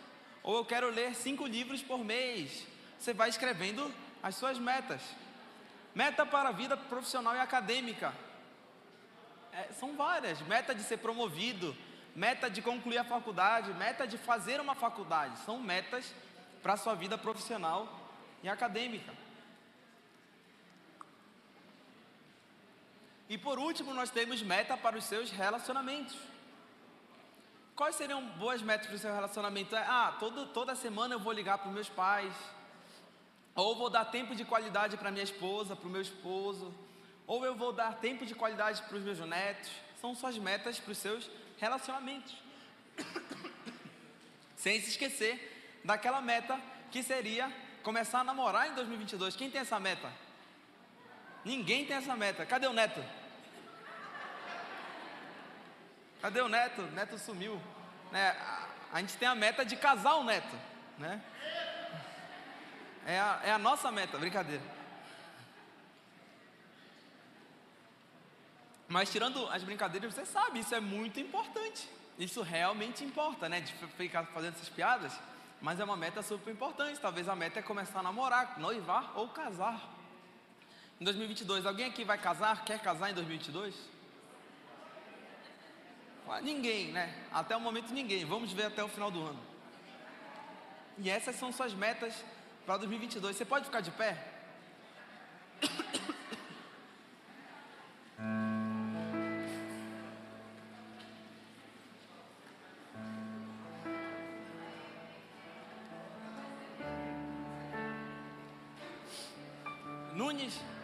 Ou 0.42 0.56
eu 0.58 0.64
quero 0.64 0.90
ler 0.90 1.14
cinco 1.14 1.46
livros 1.46 1.82
por 1.82 1.98
mês. 1.98 2.66
Você 2.98 3.12
vai 3.12 3.28
escrevendo 3.28 3.92
as 4.22 4.36
suas 4.36 4.58
metas. 4.58 5.02
Meta 5.94 6.24
para 6.24 6.50
a 6.50 6.52
vida 6.52 6.76
profissional 6.76 7.34
e 7.34 7.40
acadêmica. 7.40 8.14
É, 9.52 9.72
são 9.72 9.96
várias. 9.96 10.40
Meta 10.42 10.74
de 10.74 10.82
ser 10.82 10.98
promovido, 10.98 11.76
meta 12.14 12.48
de 12.48 12.62
concluir 12.62 12.98
a 12.98 13.04
faculdade, 13.04 13.72
meta 13.74 14.06
de 14.06 14.18
fazer 14.18 14.60
uma 14.60 14.74
faculdade. 14.74 15.38
São 15.40 15.58
metas 15.58 16.14
para 16.62 16.74
a 16.74 16.76
sua 16.76 16.94
vida 16.94 17.18
profissional 17.18 17.88
e 18.42 18.48
acadêmica. 18.48 19.12
E 23.28 23.38
por 23.38 23.58
último, 23.58 23.94
nós 23.94 24.10
temos 24.10 24.42
meta 24.42 24.76
para 24.76 24.98
os 24.98 25.04
seus 25.04 25.30
relacionamentos. 25.30 26.16
Quais 27.74 27.96
seriam 27.96 28.22
boas 28.22 28.62
metas 28.62 28.86
para 28.86 28.96
o 28.96 28.98
seu 28.98 29.12
relacionamento? 29.12 29.74
É, 29.74 29.80
ah, 29.80 30.16
todo, 30.20 30.46
toda 30.46 30.76
semana 30.76 31.14
eu 31.14 31.18
vou 31.18 31.32
ligar 31.32 31.58
para 31.58 31.68
os 31.68 31.74
meus 31.74 31.88
pais. 31.88 32.32
Ou 33.54 33.74
vou 33.74 33.90
dar 33.90 34.04
tempo 34.04 34.34
de 34.34 34.44
qualidade 34.44 34.96
para 34.96 35.10
minha 35.10 35.24
esposa, 35.24 35.74
para 35.74 35.88
o 35.88 35.90
meu 35.90 36.02
esposo. 36.02 36.72
Ou 37.26 37.44
eu 37.44 37.54
vou 37.54 37.72
dar 37.72 37.94
tempo 37.94 38.26
de 38.26 38.34
qualidade 38.34 38.82
para 38.82 38.96
os 38.96 39.02
meus 39.02 39.18
netos. 39.20 39.70
São 40.00 40.14
suas 40.14 40.38
metas 40.38 40.78
para 40.78 40.92
os 40.92 40.98
seus 40.98 41.30
relacionamentos. 41.58 42.36
Sem 44.56 44.80
se 44.80 44.90
esquecer 44.90 45.80
daquela 45.84 46.20
meta 46.20 46.60
que 46.90 47.02
seria 47.02 47.52
começar 47.82 48.20
a 48.20 48.24
namorar 48.24 48.70
em 48.70 48.74
2022. 48.74 49.34
Quem 49.34 49.50
tem 49.50 49.60
essa 49.60 49.80
meta? 49.80 50.12
Ninguém 51.44 51.84
tem 51.84 51.96
essa 51.96 52.16
meta. 52.16 52.46
Cadê 52.46 52.66
o 52.66 52.72
neto? 52.72 53.04
Cadê 56.22 56.40
o 56.40 56.48
neto? 56.48 56.82
O 56.82 56.90
neto 56.92 57.18
sumiu. 57.18 57.60
Né? 58.10 58.34
A, 58.92 59.00
gente 59.00 59.16
tem 59.16 59.28
a 59.28 59.34
meta 59.34 59.64
de 59.64 59.76
casar 59.76 60.14
o 60.14 60.24
neto. 60.24 60.56
Né? 60.98 61.20
É, 63.06 63.20
a, 63.20 63.40
é 63.44 63.50
a 63.52 63.58
nossa 63.58 63.90
meta, 63.90 64.16
brincadeira. 64.16 64.62
Mas 68.88 69.10
tirando 69.10 69.46
as 69.48 69.62
brincadeiras, 69.62 70.14
você 70.14 70.24
sabe, 70.24 70.60
isso 70.60 70.74
é 70.74 70.80
muito 70.80 71.20
importante. 71.20 71.88
Isso 72.18 72.42
realmente 72.42 73.04
importa, 73.04 73.48
né? 73.48 73.60
De 73.60 73.72
ficar 73.96 74.24
fazendo 74.26 74.54
essas 74.54 74.68
piadas. 74.68 75.12
Mas 75.60 75.80
é 75.80 75.84
uma 75.84 75.96
meta 75.96 76.22
super 76.22 76.52
importante. 76.52 77.00
Talvez 77.00 77.28
a 77.28 77.34
meta 77.34 77.58
é 77.58 77.62
começar 77.62 78.00
a 78.00 78.02
namorar, 78.02 78.58
noivar 78.58 79.12
ou 79.16 79.28
casar. 79.28 79.80
Em 81.00 81.04
2022, 81.04 81.66
alguém 81.66 81.86
aqui 81.86 82.04
vai 82.04 82.18
casar? 82.18 82.64
Quer 82.64 82.80
casar 82.80 83.10
em 83.10 83.14
2022? 83.14 83.74
Ninguém, 86.42 86.92
né? 86.92 87.14
Até 87.32 87.56
o 87.56 87.60
momento 87.60 87.92
ninguém. 87.92 88.24
Vamos 88.24 88.52
ver 88.52 88.66
até 88.66 88.82
o 88.82 88.88
final 88.88 89.10
do 89.10 89.22
ano. 89.24 89.40
E 90.98 91.10
essas 91.10 91.36
são 91.36 91.52
suas 91.52 91.74
metas 91.74 92.24
para 92.64 92.78
2022. 92.78 93.36
Você 93.36 93.44
pode 93.44 93.66
ficar 93.66 93.80
de 93.80 93.90
pé? 93.90 94.32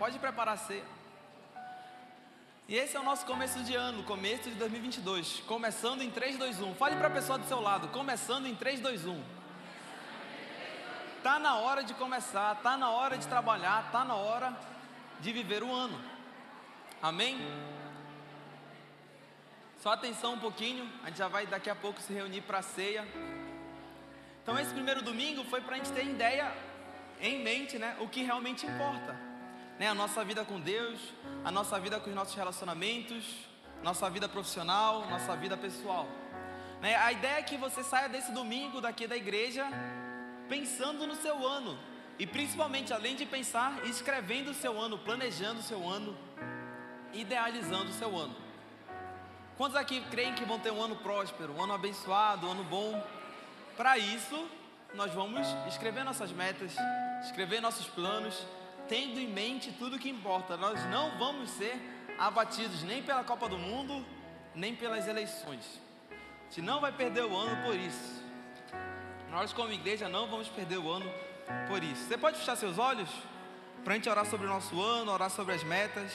Pode 0.00 0.18
preparar 0.18 0.54
a 0.54 0.56
ceia. 0.56 0.82
E 2.66 2.74
esse 2.74 2.96
é 2.96 3.00
o 3.00 3.02
nosso 3.02 3.26
começo 3.26 3.62
de 3.62 3.74
ano, 3.74 4.02
começo 4.04 4.48
de 4.48 4.54
2022. 4.54 5.40
Começando 5.46 6.00
em 6.00 6.10
3, 6.10 6.38
2, 6.38 6.62
1. 6.62 6.74
Fale 6.76 6.96
para 6.96 7.08
a 7.08 7.10
pessoa 7.10 7.38
do 7.38 7.46
seu 7.46 7.60
lado, 7.60 7.88
começando 7.88 8.46
em 8.46 8.54
3, 8.54 8.80
2, 8.80 9.06
1. 9.06 9.22
Tá 11.22 11.38
na 11.38 11.56
hora 11.56 11.84
de 11.84 11.92
começar, 11.92 12.54
tá 12.62 12.78
na 12.78 12.88
hora 12.88 13.18
de 13.18 13.26
trabalhar, 13.26 13.90
tá 13.92 14.02
na 14.02 14.14
hora 14.14 14.56
de 15.20 15.32
viver 15.32 15.62
o 15.62 15.70
ano. 15.70 16.00
Amém? 17.02 17.36
Só 19.82 19.92
atenção 19.92 20.32
um 20.32 20.38
pouquinho, 20.38 20.90
a 21.02 21.08
gente 21.08 21.18
já 21.18 21.28
vai 21.28 21.46
daqui 21.46 21.68
a 21.68 21.74
pouco 21.74 22.00
se 22.00 22.10
reunir 22.10 22.40
para 22.40 22.60
a 22.60 22.62
ceia. 22.62 23.06
Então 24.42 24.58
esse 24.58 24.72
primeiro 24.72 25.02
domingo 25.02 25.44
foi 25.44 25.60
para 25.60 25.74
a 25.74 25.76
gente 25.76 25.92
ter 25.92 26.06
ideia 26.06 26.50
em 27.20 27.42
mente, 27.42 27.78
né, 27.78 27.98
o 28.00 28.08
que 28.08 28.22
realmente 28.22 28.64
importa, 28.64 29.14
né, 29.80 29.88
a 29.88 29.94
nossa 29.94 30.22
vida 30.22 30.44
com 30.44 30.60
Deus, 30.60 31.00
a 31.42 31.50
nossa 31.50 31.80
vida 31.80 31.98
com 31.98 32.10
os 32.10 32.14
nossos 32.14 32.34
relacionamentos, 32.34 33.24
nossa 33.82 34.10
vida 34.10 34.28
profissional, 34.28 35.08
nossa 35.08 35.34
vida 35.34 35.56
pessoal. 35.56 36.06
Né, 36.82 36.96
a 36.96 37.10
ideia 37.10 37.38
é 37.38 37.42
que 37.42 37.56
você 37.56 37.82
saia 37.82 38.06
desse 38.06 38.30
domingo 38.30 38.78
daqui 38.78 39.06
da 39.06 39.16
igreja 39.16 39.66
pensando 40.50 41.06
no 41.06 41.14
seu 41.14 41.48
ano 41.48 41.78
e 42.18 42.26
principalmente 42.26 42.92
além 42.92 43.16
de 43.16 43.24
pensar, 43.24 43.82
escrevendo 43.86 44.50
o 44.50 44.54
seu 44.54 44.78
ano, 44.78 44.98
planejando 44.98 45.60
o 45.60 45.62
seu 45.62 45.88
ano, 45.88 46.14
idealizando 47.14 47.88
o 47.88 47.94
seu 47.94 48.14
ano. 48.14 48.36
Quantos 49.56 49.76
aqui 49.76 50.02
creem 50.10 50.34
que 50.34 50.44
vão 50.44 50.58
ter 50.58 50.70
um 50.70 50.82
ano 50.82 50.96
próspero, 50.96 51.54
um 51.54 51.62
ano 51.62 51.72
abençoado, 51.72 52.46
um 52.46 52.50
ano 52.50 52.64
bom? 52.64 53.02
Para 53.78 53.96
isso, 53.96 54.46
nós 54.92 55.10
vamos 55.14 55.48
escrever 55.68 56.04
nossas 56.04 56.30
metas, 56.32 56.76
escrever 57.24 57.62
nossos 57.62 57.86
planos, 57.86 58.46
tendo 58.90 59.20
em 59.20 59.28
mente 59.28 59.70
tudo 59.78 59.94
o 59.94 59.98
que 60.00 60.10
importa. 60.10 60.56
Nós 60.56 60.84
não 60.90 61.16
vamos 61.16 61.48
ser 61.50 61.80
abatidos 62.18 62.82
nem 62.82 63.00
pela 63.00 63.22
Copa 63.22 63.48
do 63.48 63.56
Mundo, 63.56 64.04
nem 64.52 64.74
pelas 64.74 65.06
eleições. 65.06 65.80
A 66.10 66.14
gente 66.48 66.62
não 66.62 66.80
vai 66.80 66.90
perder 66.90 67.24
o 67.24 67.36
ano 67.36 67.64
por 67.64 67.76
isso. 67.76 68.20
Nós, 69.30 69.52
como 69.52 69.72
igreja, 69.72 70.08
não 70.08 70.26
vamos 70.26 70.48
perder 70.48 70.78
o 70.78 70.90
ano 70.90 71.08
por 71.68 71.84
isso. 71.84 72.08
Você 72.08 72.18
pode 72.18 72.38
fechar 72.38 72.56
seus 72.56 72.78
olhos 72.78 73.08
para 73.84 73.92
a 73.92 73.96
gente 73.96 74.08
orar 74.08 74.26
sobre 74.26 74.48
o 74.48 74.50
nosso 74.50 74.82
ano, 74.82 75.12
orar 75.12 75.30
sobre 75.30 75.54
as 75.54 75.62
metas. 75.62 76.12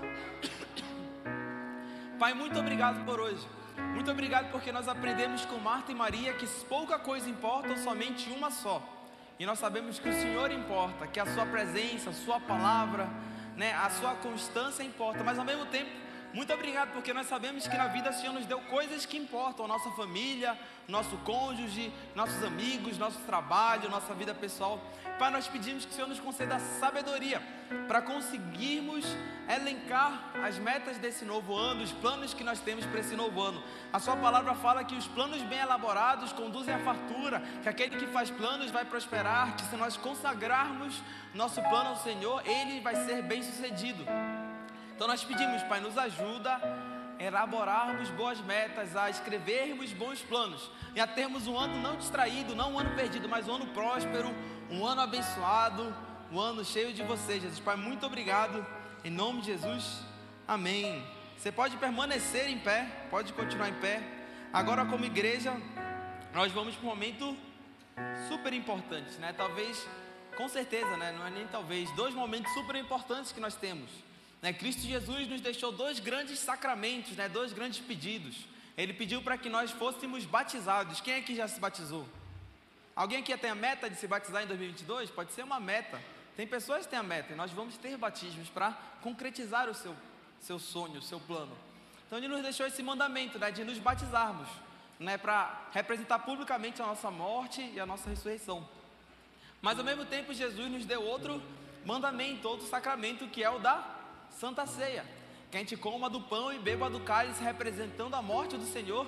Pai, 2.18 2.32
muito 2.32 2.58
obrigado 2.58 3.04
por 3.04 3.20
hoje. 3.20 3.46
Muito 3.92 4.10
obrigado 4.10 4.50
porque 4.50 4.72
nós 4.72 4.88
aprendemos 4.88 5.44
com 5.44 5.58
Marta 5.58 5.92
e 5.92 5.94
Maria 5.94 6.32
que 6.32 6.46
pouca 6.64 6.98
coisa 6.98 7.28
importa 7.28 7.68
ou 7.68 7.76
somente 7.76 8.30
uma 8.30 8.50
só. 8.50 8.95
E 9.38 9.44
nós 9.44 9.58
sabemos 9.58 9.98
que 9.98 10.08
o 10.08 10.12
Senhor 10.12 10.50
importa, 10.50 11.06
que 11.06 11.20
a 11.20 11.26
Sua 11.26 11.44
presença, 11.44 12.10
a 12.10 12.12
Sua 12.12 12.40
palavra, 12.40 13.08
né, 13.56 13.72
a 13.74 13.90
Sua 13.90 14.14
constância 14.14 14.82
importa, 14.82 15.22
mas 15.22 15.38
ao 15.38 15.44
mesmo 15.44 15.66
tempo 15.66 15.90
muito 16.36 16.52
obrigado, 16.52 16.92
porque 16.92 17.14
nós 17.14 17.28
sabemos 17.28 17.66
que 17.66 17.74
na 17.78 17.86
vida 17.86 18.10
o 18.10 18.12
Senhor 18.12 18.34
nos 18.34 18.44
deu 18.44 18.60
coisas 18.60 19.06
que 19.06 19.16
importam, 19.16 19.66
nossa 19.66 19.90
família, 19.92 20.54
nosso 20.86 21.16
cônjuge, 21.24 21.90
nossos 22.14 22.44
amigos, 22.44 22.98
nosso 22.98 23.20
trabalho, 23.20 23.88
nossa 23.88 24.12
vida 24.12 24.34
pessoal. 24.34 24.78
Pai, 25.18 25.30
nós 25.30 25.48
pedimos 25.48 25.86
que 25.86 25.92
o 25.92 25.94
Senhor 25.94 26.06
nos 26.06 26.20
conceda 26.20 26.58
sabedoria 26.58 27.40
para 27.88 28.02
conseguirmos 28.02 29.06
elencar 29.48 30.30
as 30.44 30.58
metas 30.58 30.98
desse 30.98 31.24
novo 31.24 31.56
ano, 31.56 31.82
os 31.82 31.92
planos 31.92 32.34
que 32.34 32.44
nós 32.44 32.60
temos 32.60 32.84
para 32.84 33.00
esse 33.00 33.16
novo 33.16 33.40
ano. 33.40 33.62
A 33.90 33.98
Sua 33.98 34.14
palavra 34.14 34.54
fala 34.56 34.84
que 34.84 34.94
os 34.94 35.08
planos 35.08 35.40
bem 35.40 35.60
elaborados 35.60 36.34
conduzem 36.34 36.74
à 36.74 36.80
fartura, 36.80 37.42
que 37.62 37.68
aquele 37.70 37.96
que 37.96 38.08
faz 38.08 38.30
planos 38.30 38.70
vai 38.70 38.84
prosperar, 38.84 39.56
que 39.56 39.64
se 39.64 39.76
nós 39.76 39.96
consagrarmos 39.96 41.02
nosso 41.32 41.62
plano 41.62 41.88
ao 41.90 41.96
Senhor, 41.96 42.46
ele 42.46 42.80
vai 42.80 42.94
ser 42.94 43.22
bem 43.22 43.42
sucedido. 43.42 44.04
Então 44.96 45.06
nós 45.06 45.22
pedimos, 45.22 45.62
Pai, 45.64 45.78
nos 45.78 45.98
ajuda 45.98 46.58
a 47.18 47.22
elaborarmos 47.22 48.08
boas 48.08 48.40
metas, 48.40 48.96
a 48.96 49.10
escrevermos 49.10 49.92
bons 49.92 50.22
planos 50.22 50.70
e 50.94 51.00
a 51.00 51.06
termos 51.06 51.46
um 51.46 51.58
ano 51.58 51.78
não 51.82 51.96
distraído, 51.96 52.54
não 52.56 52.72
um 52.72 52.78
ano 52.78 52.96
perdido, 52.96 53.28
mas 53.28 53.46
um 53.46 53.56
ano 53.56 53.66
próspero, 53.74 54.34
um 54.70 54.86
ano 54.86 55.02
abençoado, 55.02 55.94
um 56.32 56.40
ano 56.40 56.64
cheio 56.64 56.94
de 56.94 57.02
você, 57.02 57.38
Jesus. 57.38 57.60
Pai, 57.60 57.76
muito 57.76 58.06
obrigado. 58.06 58.66
Em 59.04 59.10
nome 59.10 59.42
de 59.42 59.48
Jesus, 59.48 60.00
amém. 60.48 61.06
Você 61.36 61.52
pode 61.52 61.76
permanecer 61.76 62.48
em 62.48 62.58
pé, 62.58 62.88
pode 63.10 63.34
continuar 63.34 63.68
em 63.68 63.74
pé. 63.74 64.02
Agora, 64.50 64.86
como 64.86 65.04
igreja, 65.04 65.52
nós 66.32 66.50
vamos 66.52 66.74
para 66.74 66.86
um 66.86 66.88
momento 66.88 67.36
super 68.28 68.54
importante, 68.54 69.12
né? 69.18 69.34
Talvez, 69.36 69.86
com 70.38 70.48
certeza, 70.48 70.96
né? 70.96 71.12
Não 71.12 71.26
é 71.26 71.30
nem 71.30 71.46
talvez, 71.48 71.90
dois 71.90 72.14
momentos 72.14 72.50
super 72.54 72.76
importantes 72.76 73.30
que 73.30 73.40
nós 73.40 73.54
temos. 73.56 74.05
Né? 74.42 74.52
Cristo 74.52 74.82
Jesus 74.82 75.28
nos 75.28 75.40
deixou 75.40 75.72
dois 75.72 75.98
grandes 75.98 76.38
sacramentos, 76.38 77.12
né? 77.16 77.28
dois 77.28 77.52
grandes 77.52 77.80
pedidos. 77.80 78.36
Ele 78.76 78.92
pediu 78.92 79.22
para 79.22 79.38
que 79.38 79.48
nós 79.48 79.70
fôssemos 79.70 80.24
batizados. 80.24 81.00
Quem 81.00 81.14
aqui 81.14 81.34
já 81.34 81.48
se 81.48 81.58
batizou? 81.58 82.06
Alguém 82.94 83.18
aqui 83.18 83.36
tem 83.36 83.50
a 83.50 83.54
meta 83.54 83.88
de 83.88 83.96
se 83.96 84.06
batizar 84.06 84.42
em 84.42 84.46
2022? 84.46 85.10
Pode 85.10 85.32
ser 85.32 85.42
uma 85.42 85.58
meta. 85.58 86.00
Tem 86.36 86.46
pessoas 86.46 86.84
que 86.84 86.90
têm 86.90 86.98
a 86.98 87.02
meta 87.02 87.32
e 87.32 87.36
nós 87.36 87.50
vamos 87.50 87.76
ter 87.78 87.96
batismos 87.96 88.48
para 88.50 88.72
concretizar 89.00 89.68
o 89.68 89.74
seu, 89.74 89.96
seu 90.40 90.58
sonho, 90.58 90.98
o 90.98 91.02
seu 91.02 91.18
plano. 91.18 91.56
Então 92.06 92.18
ele 92.18 92.28
nos 92.28 92.42
deixou 92.42 92.66
esse 92.66 92.82
mandamento 92.82 93.38
né, 93.38 93.50
de 93.50 93.64
nos 93.64 93.78
batizarmos, 93.78 94.48
né, 95.00 95.16
para 95.16 95.68
representar 95.72 96.20
publicamente 96.20 96.80
a 96.80 96.86
nossa 96.86 97.10
morte 97.10 97.62
e 97.74 97.80
a 97.80 97.86
nossa 97.86 98.08
ressurreição. 98.08 98.68
Mas 99.62 99.78
ao 99.78 99.84
mesmo 99.84 100.04
tempo 100.04 100.32
Jesus 100.34 100.70
nos 100.70 100.84
deu 100.84 101.02
outro 101.02 101.42
mandamento, 101.84 102.46
outro 102.48 102.66
sacramento 102.66 103.26
que 103.28 103.42
é 103.42 103.50
o 103.50 103.58
da 103.58 103.95
Santa 104.38 104.66
Ceia, 104.66 105.02
que 105.50 105.56
a 105.56 105.60
gente 105.60 105.76
coma 105.76 106.10
do 106.10 106.20
pão 106.20 106.52
e 106.52 106.58
beba 106.58 106.90
do 106.90 107.00
cálice, 107.00 107.42
representando 107.42 108.14
a 108.14 108.20
morte 108.20 108.56
do 108.56 108.66
Senhor, 108.66 109.06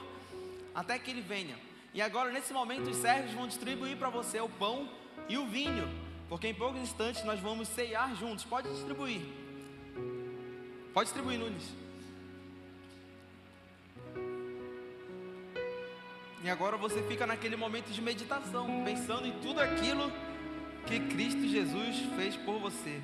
até 0.75 0.99
que 0.99 1.11
Ele 1.11 1.21
venha. 1.21 1.59
E 1.93 2.01
agora, 2.01 2.31
nesse 2.31 2.53
momento, 2.53 2.89
os 2.89 2.97
servos 2.97 3.33
vão 3.33 3.47
distribuir 3.47 3.97
para 3.99 4.09
você 4.09 4.41
o 4.41 4.49
pão 4.49 4.89
e 5.29 5.37
o 5.37 5.47
vinho, 5.47 5.87
porque 6.31 6.49
em 6.49 6.55
poucos 6.55 6.81
instantes 6.81 7.25
nós 7.25 7.41
vamos 7.41 7.69
ceiar 7.69 8.15
juntos. 8.17 8.45
Pode 8.45 8.71
distribuir. 8.71 9.21
Pode 10.95 11.09
distribuir, 11.09 11.39
Nunes. 11.39 11.75
E 16.43 16.49
agora 16.49 16.79
você 16.79 17.03
fica 17.03 17.27
naquele 17.27 17.57
momento 17.57 17.91
de 17.91 18.01
meditação, 18.01 18.83
pensando 18.83 19.27
em 19.27 19.33
tudo 19.41 19.61
aquilo 19.61 20.11
que 20.87 21.01
Cristo 21.01 21.47
Jesus 21.47 21.97
fez 22.17 22.35
por 22.37 22.59
você. 22.59 23.03